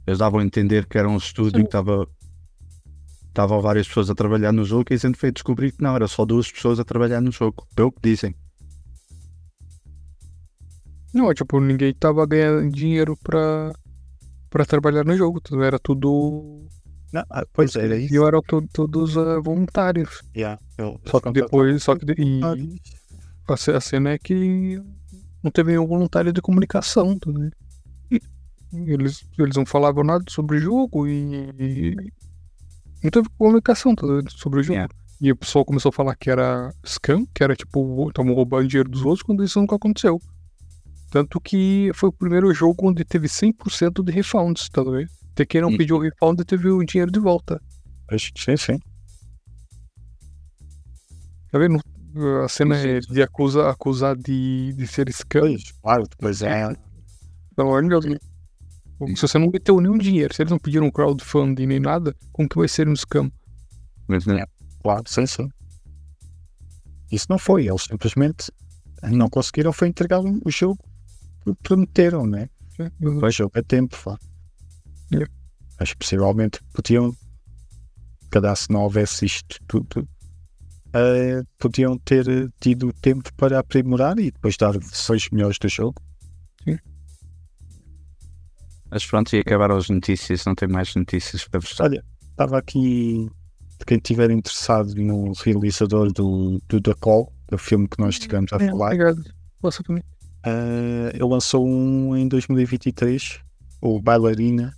[0.07, 1.61] Eles davam a entender que era um estúdio Sim.
[1.63, 2.07] que estava.
[3.27, 6.05] Estavam várias pessoas a trabalhar no jogo e a gente veio descobrir que não, era
[6.07, 7.65] só duas pessoas a trabalhar no jogo.
[7.73, 8.35] Pelo que dizem.
[11.13, 13.71] Não, tipo, ninguém tava ganhando dinheiro pra,
[14.49, 15.41] pra trabalhar no jogo.
[15.63, 16.65] Era tudo.
[17.11, 18.13] Não, ah, pois era isso.
[18.13, 20.21] E eram to- todos ah, voluntários.
[20.35, 21.83] Yeah, eu- Só que depois.
[21.83, 22.05] Só que.
[22.05, 22.41] de- e-
[23.47, 24.81] A ce- a cena é que
[25.43, 27.51] não teve nenhum voluntário de comunicação, tá vendo?
[28.73, 31.49] Eles, eles não falavam nada sobre o jogo e.
[31.59, 31.95] e
[33.03, 34.75] não teve comunicação tá sobre o jogo.
[34.75, 34.93] Yeah.
[35.19, 38.89] E o pessoal começou a falar que era scam, que era tipo, estavam roubando dinheiro
[38.89, 40.21] dos outros, quando isso nunca aconteceu.
[41.11, 45.09] Tanto que foi o primeiro jogo onde teve 100% de refunds, tá vendo?
[45.33, 45.77] Até quem não Hum.
[45.77, 47.61] pediu o refund teve o dinheiro de volta.
[48.07, 48.79] pois, sim, sim.
[51.51, 51.79] Tá vendo?
[52.43, 53.13] A cena Sim, é sim.
[53.13, 55.41] de acusar, acusar de, de ser scam.
[55.41, 56.73] Pois, claro, depois é.
[57.55, 58.17] Pelo amor de Deus, né?
[59.15, 62.57] Se você não meteu nenhum dinheiro, se eles não pediram crowdfunding nem nada, como que
[62.57, 63.31] vai ser um scam?
[64.07, 64.17] Né,
[64.81, 65.47] Claro, sim, sim.
[67.11, 68.51] Isso não foi, eles simplesmente
[69.03, 70.77] não conseguiram foi entregar o jogo
[71.63, 72.49] prometeram, né?
[72.99, 74.17] O jogo a tempo, vá.
[75.11, 75.31] Yeah.
[75.79, 77.15] Mas possivelmente podiam,
[78.29, 80.07] cada se não houvesse isto tudo,
[80.93, 82.25] eh, podiam ter
[82.59, 86.01] tido tempo para aprimorar e depois dar versões melhores do jogo.
[88.91, 91.79] Mas pronto, e acabaram as notícias, não tem mais notícias para vos.
[91.79, 93.29] Olha, estava aqui,
[93.79, 98.51] de quem estiver interessado no realizador do, do The Call, do filme que nós estivemos
[98.51, 99.23] a É, falar, obrigado.
[99.61, 100.03] Passa para
[100.45, 103.39] Eh, ele lançou um em 2023,
[103.81, 104.73] o Bailarina,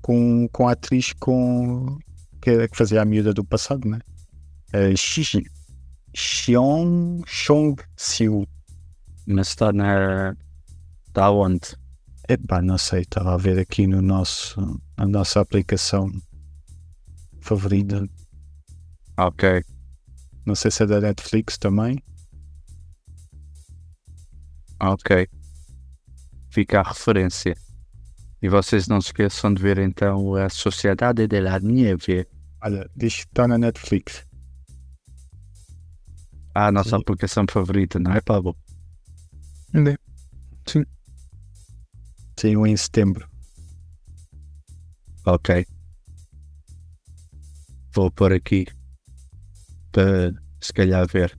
[0.00, 1.98] com, com a atriz com,
[2.40, 3.98] que, era- que fazia a miúda do passado, né?
[4.74, 5.42] Uh, Xi
[6.14, 8.46] Xiong Chong Siu.
[9.26, 10.34] Mas está na.
[11.06, 11.76] Está onde?
[12.28, 14.60] Epá, não sei, estava a ver aqui no nosso,
[14.96, 16.10] na nossa aplicação
[17.40, 18.06] favorita.
[19.16, 19.62] Ok.
[20.44, 21.98] Não sei se é da Netflix também.
[24.80, 25.28] Ok.
[26.50, 27.56] Fica a referência.
[28.40, 32.26] E vocês não se esqueçam de ver então a Sociedade de la Nieve.
[32.62, 34.24] Olha, diz que está na Netflix.
[36.54, 37.02] Ah, a nossa Sim.
[37.02, 38.56] aplicação favorita, não é, Pablo?
[39.72, 39.96] Né?
[42.38, 43.28] Saiu em setembro.
[45.26, 45.66] Ok.
[47.92, 48.66] Vou pôr aqui
[49.90, 51.36] para se calhar ver.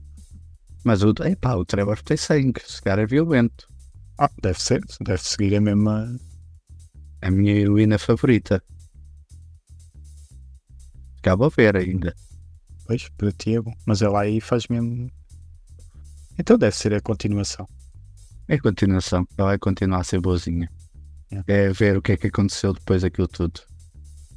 [0.84, 3.66] Mas o, epá, o Trevor tem sangue, esse cara é violento.
[4.18, 6.16] Ah, deve ser, deve seguir a mesma.
[7.22, 8.62] A minha heroína favorita.
[11.18, 12.14] Acaba a ver ainda.
[12.86, 13.74] Pois, para ti é bom.
[13.86, 15.10] Mas ela aí faz mesmo.
[16.38, 17.68] Então deve ser a continuação.
[18.48, 19.26] É a continuação.
[19.36, 20.70] Ela vai continuar a ser boazinha.
[21.30, 21.52] Yeah.
[21.52, 23.60] É ver o que é que aconteceu depois daquilo tudo.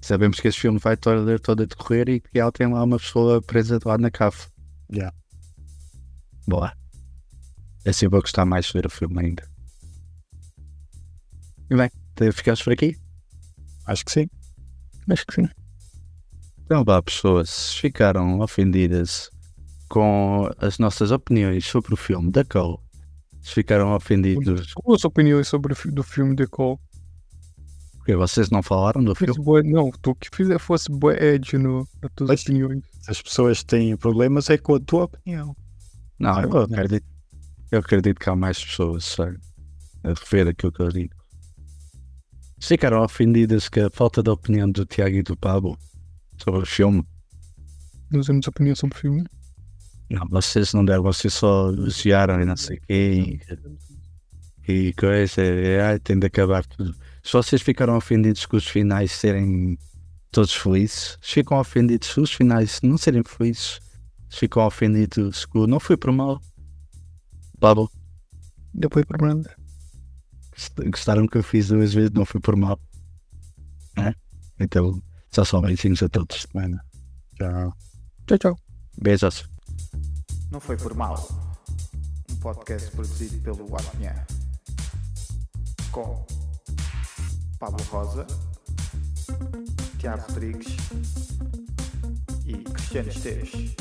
[0.02, 2.98] Sabemos que este filme vai todo, todo a decorrer e que ela tem lá uma
[2.98, 4.38] pessoa presa de lá na cave.
[4.91, 5.15] Yeah.
[6.48, 6.74] Boa.
[7.86, 9.44] Assim vou gostar mais de ver o filme ainda.
[11.70, 11.90] E bem,
[12.32, 12.98] ficamos por aqui?
[13.86, 14.30] Acho que sim.
[15.10, 15.49] Acho que sim.
[16.65, 19.30] Então vá, pessoas, ficaram ofendidas
[19.90, 22.78] com as nossas opiniões sobre o filme da Cole,
[23.41, 26.80] se ficaram ofendidos Quais opiniões sobre o fi- do filme The Call?
[27.98, 31.88] porque vocês não falaram do filme, boa- não, tu que fizer fosse boa Ed no,
[32.02, 32.84] nas tuas Mas- opiniões.
[33.07, 35.56] As pessoas têm problemas é com a tua opinião.
[36.19, 37.06] Não, eu acredito,
[37.72, 39.38] eu acredito que há mais pessoas sabe,
[40.03, 41.14] a rever aquilo que eu digo.
[42.61, 45.77] Ficaram ofendidas com a falta de opinião do Tiago e do Pablo
[46.41, 47.03] sobre o filme,
[48.11, 49.23] Nós temos opinião sobre o filme.
[50.10, 53.40] não, vocês não deram, vocês só elogiaram e não sei o quê.
[54.68, 56.95] e- e coisa, e, ai, tem de acabar tudo.
[57.22, 59.77] Se vocês ficaram ofendidos com os finais serem
[60.31, 63.80] todos felizes, se ficam ofendidos se os finais não serem felizes,
[64.38, 66.42] ficam ofendidos com não foi por mal.
[67.60, 67.90] Pablo,
[68.74, 69.56] Depois para Branda.
[70.52, 72.80] gost- gostaram que eu fiz duas vezes, não foi por mal.
[73.98, 74.14] É?
[74.60, 75.02] Então,
[75.32, 76.42] só só beijinhos a todos.
[76.52, 76.84] Semana.
[77.38, 77.74] Tchau.
[78.28, 78.60] Tchau, tchau.
[79.02, 79.48] Beijos.
[80.52, 81.16] Não foi por mal.
[82.32, 84.26] Um podcast produzido pelo Apinhã.
[85.92, 86.26] Com
[87.60, 88.26] Pablo Rosa,
[90.00, 90.76] Tiago Rodrigues
[92.46, 93.76] e Cristiano Esteves.